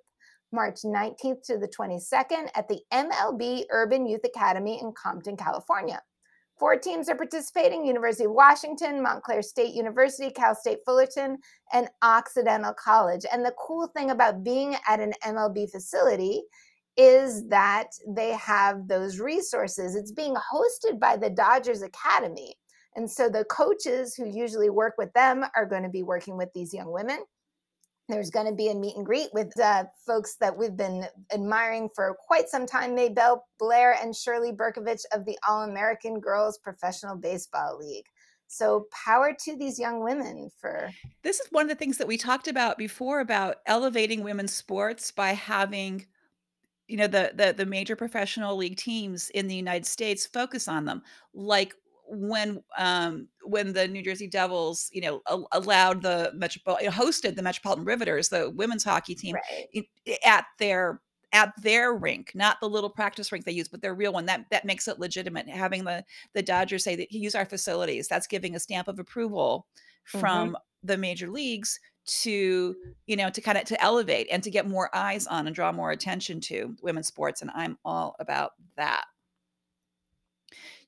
[0.53, 6.01] March 19th to the 22nd at the MLB Urban Youth Academy in Compton, California.
[6.59, 11.37] Four teams are participating University of Washington, Montclair State University, Cal State Fullerton,
[11.73, 13.27] and Occidental College.
[13.31, 16.43] And the cool thing about being at an MLB facility
[16.97, 19.95] is that they have those resources.
[19.95, 22.55] It's being hosted by the Dodgers Academy.
[22.95, 26.49] And so the coaches who usually work with them are going to be working with
[26.55, 27.19] these young women.
[28.09, 31.89] There's going to be a meet and greet with uh, folks that we've been admiring
[31.95, 37.17] for quite some time Maybelle Blair and Shirley Burkovich of the All American Girls Professional
[37.17, 38.07] Baseball League.
[38.49, 40.91] So, power to these young women for.
[41.25, 45.11] This is one of the things that we talked about before about elevating women's sports
[45.11, 46.07] by having
[46.89, 50.85] you know, the the the major professional league teams in the United States focus on
[50.85, 51.03] them.
[51.35, 51.75] Like
[52.09, 57.43] when, um, when the New Jersey Devils, you know, al allowed the Metropol hosted the
[57.43, 59.69] Metropolitan Riveters, the women's hockey team, Right.
[60.25, 61.01] at their
[61.33, 64.27] at their rink, not the little practice rink they use, but their real one.
[64.27, 65.49] That that makes it legitimate.
[65.49, 66.05] Having the
[66.35, 69.67] the Dodgers say that, "Use our facilities," that's giving a stamp of approval
[70.15, 70.49] Mm-hmm.
[70.51, 72.77] from the major leagues to
[73.07, 75.91] you know, to kinda to elevate and to get more eyes on and draw more
[75.91, 79.07] attention to women's sports, and I'm all about that.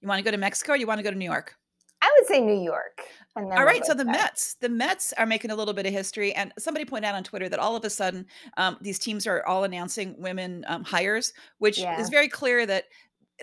[0.01, 1.57] You wanna go to Mexico or you wanna go to New York?
[2.01, 3.01] I would say New York,
[3.34, 4.14] and then Alright, so the back.
[4.14, 7.24] Mets the Mets are making a little bit of history, and somebody pointed out on
[7.24, 8.24] Twitter that all of a sudden,
[8.57, 12.84] um, these teams are all announcing women, um, hires, which is very clear that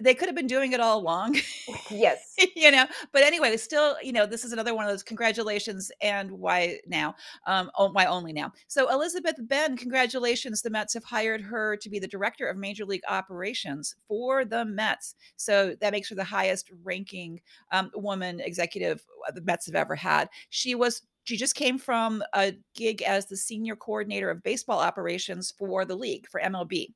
[0.01, 1.37] they could have been doing it all along.
[1.89, 2.35] Yes.
[2.55, 2.85] You know?
[3.11, 7.15] But anyway, still you know, this is another one of those congratulations and why now?
[7.47, 8.51] Um, oh, why only now?
[8.67, 12.85] So Elizabeth Benn, congratulations, the Mets have hired her to be the director of Major
[12.85, 15.15] League Operations for the Mets.
[15.35, 17.41] So that makes her the highest ranking,
[17.71, 20.29] um, woman executive uh, the Mets have ever had.
[20.49, 25.53] She was she just came from a gig as the senior coordinator of baseball operations
[25.57, 26.93] for the league, for MLB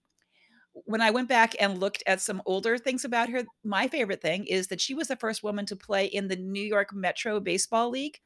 [0.85, 4.45] when I went back and looked at some older things about her, my favorite thing
[4.45, 7.89] is that she was the first woman to play in the New York Metro Baseball
[7.89, 8.19] League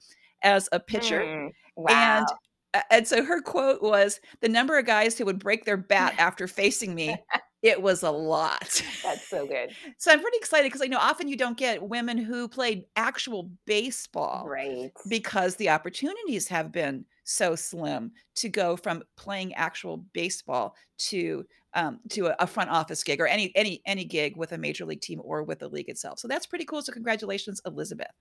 [0.43, 1.51] as a pitcher, Mm,
[1.87, 2.37] and wow.
[2.73, 6.15] uh, and so her quote was, "The number of guys who would break their bat
[6.17, 7.23] after facing me,
[7.61, 9.75] it was a lot." That's so good.
[9.97, 13.51] So I'm pretty excited because I know often you don't get women who played actual
[13.65, 14.91] baseball Right.
[15.07, 21.99] because the opportunities have been so slim to go from playing actual baseball to, um,
[22.09, 25.01] to a a front office gig or any any any gig with a major league
[25.01, 26.19] team or with the league itself.
[26.19, 26.81] So that's pretty cool.
[26.81, 28.11] So congratulations, Elizabeth.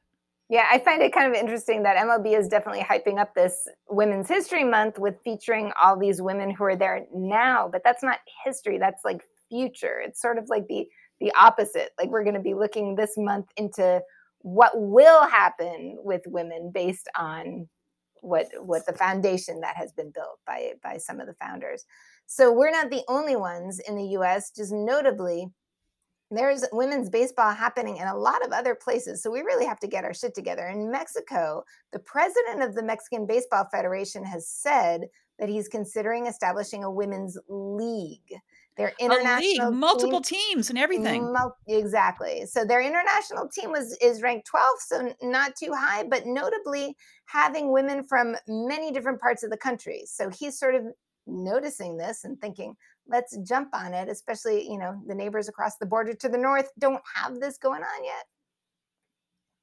[0.49, 4.29] Yeah, I find it kind of interesting that MLB is definitely hyping up this Women's
[4.29, 8.77] History Month with featuring all these women who are there now, but that's not history,
[8.79, 10.03] that's like future.
[10.05, 10.87] It's sort of like the
[11.21, 11.91] the opposite.
[11.99, 14.03] Like we're going to be looking this month into
[14.41, 17.69] what will happen with women based on
[18.23, 21.85] what what the foundation that has been built by by some of the founders.
[22.27, 25.49] So we're not the only ones in the US, just notably
[26.31, 29.23] there's women's baseball happening in a lot of other places.
[29.23, 30.67] So we really have to get our shit together.
[30.67, 31.63] In Mexico,
[31.93, 35.03] the president of the Mexican Baseball Federation has said
[35.39, 38.35] that he's considering establishing a women's league.
[38.77, 41.31] Their A league, international team multiple teams and everything.
[41.33, 42.47] Mul- exactly.
[42.47, 46.97] So their international team was is ranked 12th, so not too high, but notably
[47.27, 50.05] having women from many different parts of the country.
[50.07, 50.85] So he's sort of
[51.27, 52.75] noticing this and thinking,
[53.09, 56.71] let's jump on it especially you know the neighbors across the border to the north
[56.79, 58.25] don't have this going on yet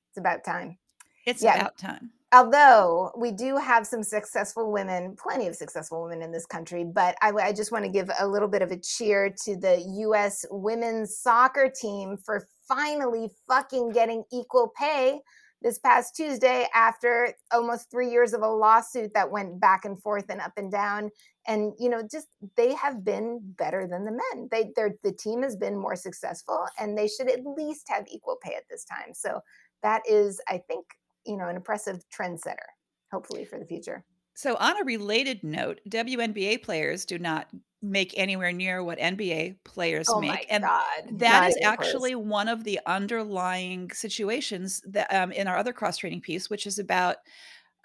[0.10, 0.78] it's about time
[1.26, 1.56] it's yeah.
[1.56, 6.46] about time although we do have some successful women, plenty of successful women in this
[6.46, 9.56] country, but I, I, just want to give a little bit of a cheer to
[9.56, 10.46] the U.S.
[10.52, 15.20] women's soccer team for finally fucking getting equal pay
[15.62, 20.26] this past Tuesday after almost three years of a lawsuit that went back and forth
[20.30, 21.10] and up and down.
[21.48, 24.48] And you know, just they have been better than the men.
[24.52, 28.38] They, they're the team has been more successful, and they should at least have equal
[28.42, 29.14] pay at this time.
[29.14, 29.42] So
[29.82, 30.86] that is, I think,
[31.30, 32.58] you know, an impressive trendsetter,
[33.12, 34.04] hopefully for the future.
[34.34, 37.48] So, on a related note, WNBA players do not
[37.82, 40.84] make anywhere near what NBA players oh make, and God.
[41.20, 42.26] that not is actually close.
[42.26, 46.80] one of the underlying situations that um, in our other cross training piece, which is
[46.80, 47.18] about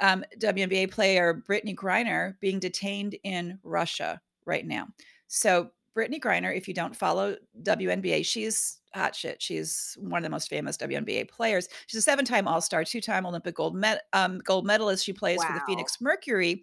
[0.00, 4.88] um, WNBA player Brittney Griner being detained in Russia right now.
[5.28, 9.40] So, Brittney Griner, if you don't follow WNBA, she's hot shit.
[9.40, 11.68] She's one of the most famous WNBA players.
[11.86, 15.04] She's a seven-time All-Star, two-time Olympic gold med- um, gold medalist.
[15.04, 15.48] She plays wow.
[15.48, 16.62] for the Phoenix Mercury,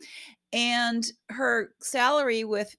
[0.54, 2.76] and her salary with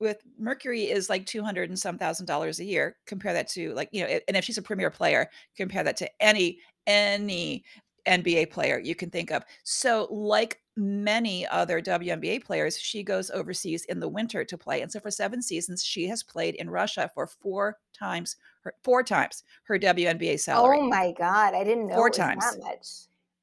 [0.00, 2.96] with Mercury is like two hundred and some thousand dollars a year.
[3.06, 6.10] Compare that to like you know, and if she's a premier player, compare that to
[6.20, 7.64] any any
[8.06, 9.44] NBA player you can think of.
[9.64, 14.82] So, like many other WNBA players, she goes overseas in the winter to play.
[14.82, 19.02] And so, for seven seasons, she has played in Russia for four times her four
[19.02, 20.78] times her WNBA salary.
[20.80, 22.88] Oh my god, I didn't know four times that much.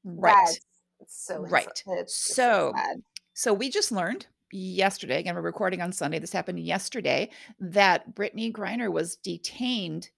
[0.04, 0.60] Right.
[0.98, 1.82] That's so right.
[1.86, 3.00] It's, so, so,
[3.34, 5.18] so we just learned yesterday.
[5.18, 6.18] Again, we're recording on Sunday.
[6.18, 10.10] This happened yesterday that Brittney Griner was detained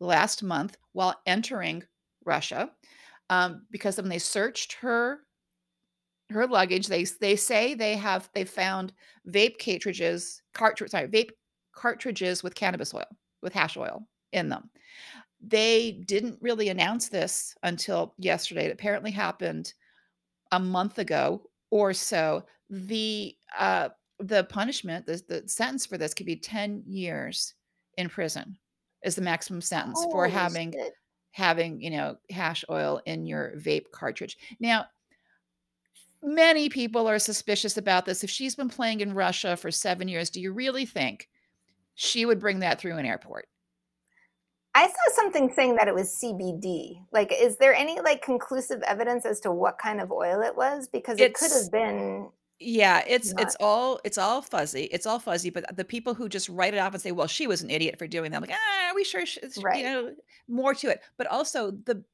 [0.00, 1.84] last month while entering
[2.24, 2.70] Russia
[3.30, 5.20] um, because when they searched her
[6.30, 8.92] her luggage, they they say they have they found
[9.28, 11.30] vape cartridges, cartridge sorry, vape
[11.72, 13.04] cartridges with cannabis oil,
[13.42, 14.70] with hash oil in them.
[15.40, 18.66] They didn't really announce this until yesterday.
[18.66, 19.72] It apparently happened
[20.52, 22.44] a month ago or so.
[22.70, 27.54] The uh, the punishment, the, the sentence for this could be 10 years
[27.98, 28.56] in prison
[29.04, 30.94] is the maximum sentence Holy for having shit
[31.36, 34.38] having, you know, hash oil in your vape cartridge.
[34.58, 34.86] Now,
[36.22, 38.24] many people are suspicious about this.
[38.24, 41.28] If she's been playing in Russia for seven years, do you really think
[41.94, 43.48] she would bring that through an airport?
[44.74, 47.02] I saw something saying that it was CBD.
[47.12, 50.88] Like, is there any like conclusive evidence as to what kind of oil it was?
[50.88, 54.84] Because it could have been yeah, it's Not it's all it's all fuzzy.
[54.84, 57.46] It's all fuzzy, but the people who just write it off and say, "Well, she
[57.46, 59.26] was an idiot for doing that," I'm like, ah, are we sure?
[59.26, 59.40] She,
[59.70, 60.16] you know,
[60.48, 61.02] more to it.
[61.18, 62.04] But also the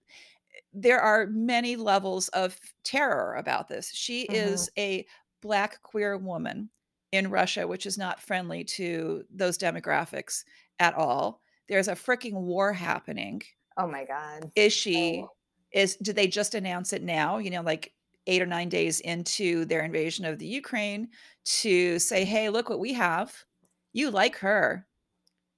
[0.73, 3.93] there are many levels of terror about this.
[3.93, 5.07] She hmm is a
[5.43, 6.71] black queer woman
[7.13, 10.45] in Russia, which is not friendly to those demographics
[10.81, 11.43] at all.
[11.69, 13.43] There's a freaking war happening.
[13.77, 14.53] Oh my god.
[14.55, 15.29] Is she?
[15.29, 15.37] Oh.
[15.73, 17.39] Is did they just announce it now?
[17.39, 17.95] You know, like
[18.27, 21.09] eight or nine days into their invasion of the Ukraine
[21.45, 23.35] to say, hey, look what we have.
[23.93, 24.87] You like her.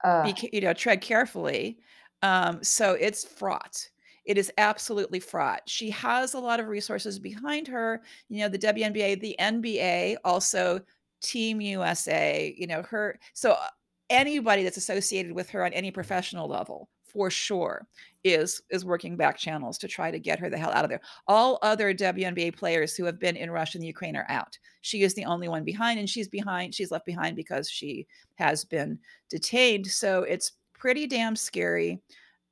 [0.02, 1.78] Uh, Be, you know, tread carefully.
[2.22, 3.88] Um, so it's fraught.
[4.24, 5.62] It is absolutely fraught.
[5.66, 8.02] She has a lot of resources behind her.
[8.28, 10.80] You know, the WNBA, the NBA, also
[11.22, 13.18] Team USA, you know, her.
[13.34, 13.68] So uh,
[14.08, 17.86] anybody that's associated with her on any professional level for sure
[18.24, 21.00] is is working back channels to try to get her the hell out of there.
[21.28, 24.58] All other WNBA players who have been in Russia and Ukraine are out.
[24.80, 26.74] She is the only one behind, and she's behind.
[26.74, 28.98] She's left behind because she has been
[29.30, 29.86] detained.
[29.86, 32.02] So it's pretty damn scary.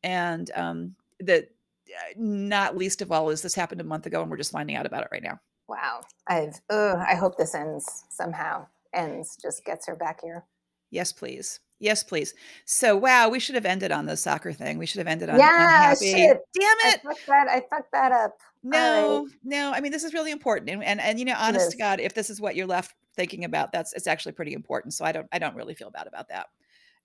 [0.04, 4.30] And um, the uh, not least of all is this happened a month ago, and
[4.30, 5.40] we're just finding out about it right now.
[5.68, 6.60] Wow, I've.
[6.70, 8.66] Ugh, I hope this ends somehow.
[8.94, 10.44] Ends just gets her back here.
[10.90, 11.60] Yes, please.
[11.82, 12.32] Yes, please.
[12.64, 14.78] So, wow, we should have ended on the soccer thing.
[14.78, 15.96] We should have ended on, yeah, on.
[15.96, 16.38] Shit.
[16.54, 17.00] Damn it!
[17.04, 17.48] I fucked that.
[17.48, 18.38] I fucked that up.
[18.62, 19.34] No, right.
[19.42, 19.72] no.
[19.72, 22.14] I mean, this is really important, and and, and you know, honest to God, if
[22.14, 24.94] this is what you're left thinking about, that's it's actually pretty important.
[24.94, 26.46] So I don't I don't really feel bad about that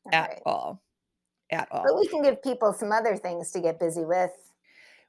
[0.06, 0.42] all at right.
[0.46, 0.84] all,
[1.52, 1.84] at all.
[1.84, 4.32] But we can give people some other things to get busy with.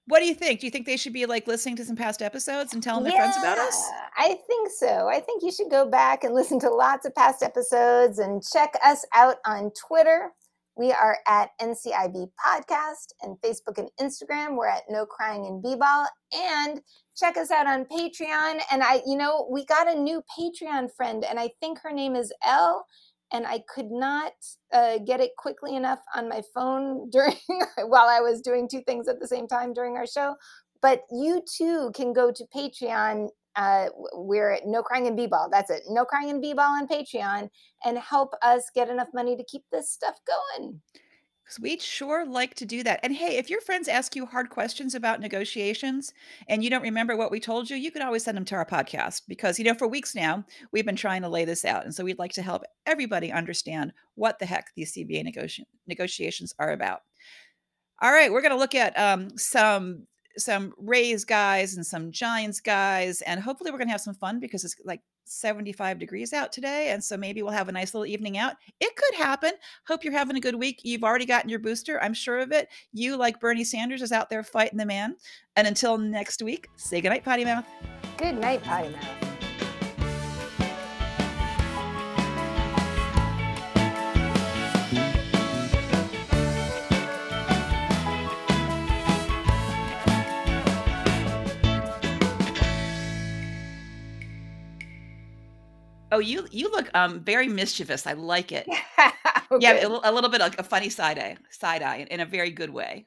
[0.08, 0.60] What do you think?
[0.60, 3.12] Do you think they should be like listening to some past episodes and telling their
[3.12, 3.90] yeah, friends about us?
[4.16, 5.06] I think so.
[5.06, 8.72] I think you should go back and listen to lots of past episodes and check
[8.82, 10.30] us out on Twitter.
[10.76, 14.56] We are at NCIB Podcast and Facebook and Instagram.
[14.56, 16.06] We're at No Crying in B-Ball.
[16.32, 16.80] And
[17.14, 18.60] check us out on Patreon.
[18.72, 22.14] And I, you know, we got a new Patreon friend, and I think her name
[22.14, 22.86] is Elle
[23.32, 24.32] and I could not
[24.72, 27.36] uh, get it quickly enough on my phone during
[27.86, 30.34] while I was doing two things at the same time during our show.
[30.80, 35.48] But you too can go to Patreon uh, we're at No Crying in B-Ball.
[35.50, 35.82] That's it.
[35.88, 37.50] No Crying in B-Ball on Patreon
[37.84, 40.14] and help us get enough money to keep this stuff
[40.56, 40.80] going.
[41.48, 43.00] 'Cause we'd sure like to do that.
[43.02, 46.12] And hey, if your friends ask you hard questions about negotiations
[46.46, 48.66] and you don't remember what we told you, you can always send them to our
[48.66, 51.84] podcast because, you know, for weeks now, we've been trying to lay this out.
[51.84, 56.52] And so we'd like to help everybody understand what the heck these CBA negoti negotiations
[56.58, 57.00] are about.
[58.02, 63.22] All right, we're gonna look at, um, some some Rays guys and some Giants guys,
[63.22, 67.02] and hopefully we're gonna have some fun because it's, like, 75 degrees out today, and
[67.02, 68.54] so maybe we'll have a nice little evening out.
[68.80, 69.52] It could happen.
[69.86, 70.80] Hope you're having a good week.
[70.82, 72.68] You've already gotten your booster, I'm sure of it.
[72.92, 75.16] You, like Bernie Sanders, is out there fighting the man.
[75.56, 77.66] And until next week, say goodnight, potty mouth.
[78.16, 79.27] Good night, potty mouth.
[96.10, 98.72] Oh, you you look, um, very mischievous, I like it.
[99.50, 102.26] Oh, Yeah, a a little bit like a funny side eye side eye in a
[102.26, 103.06] very good way.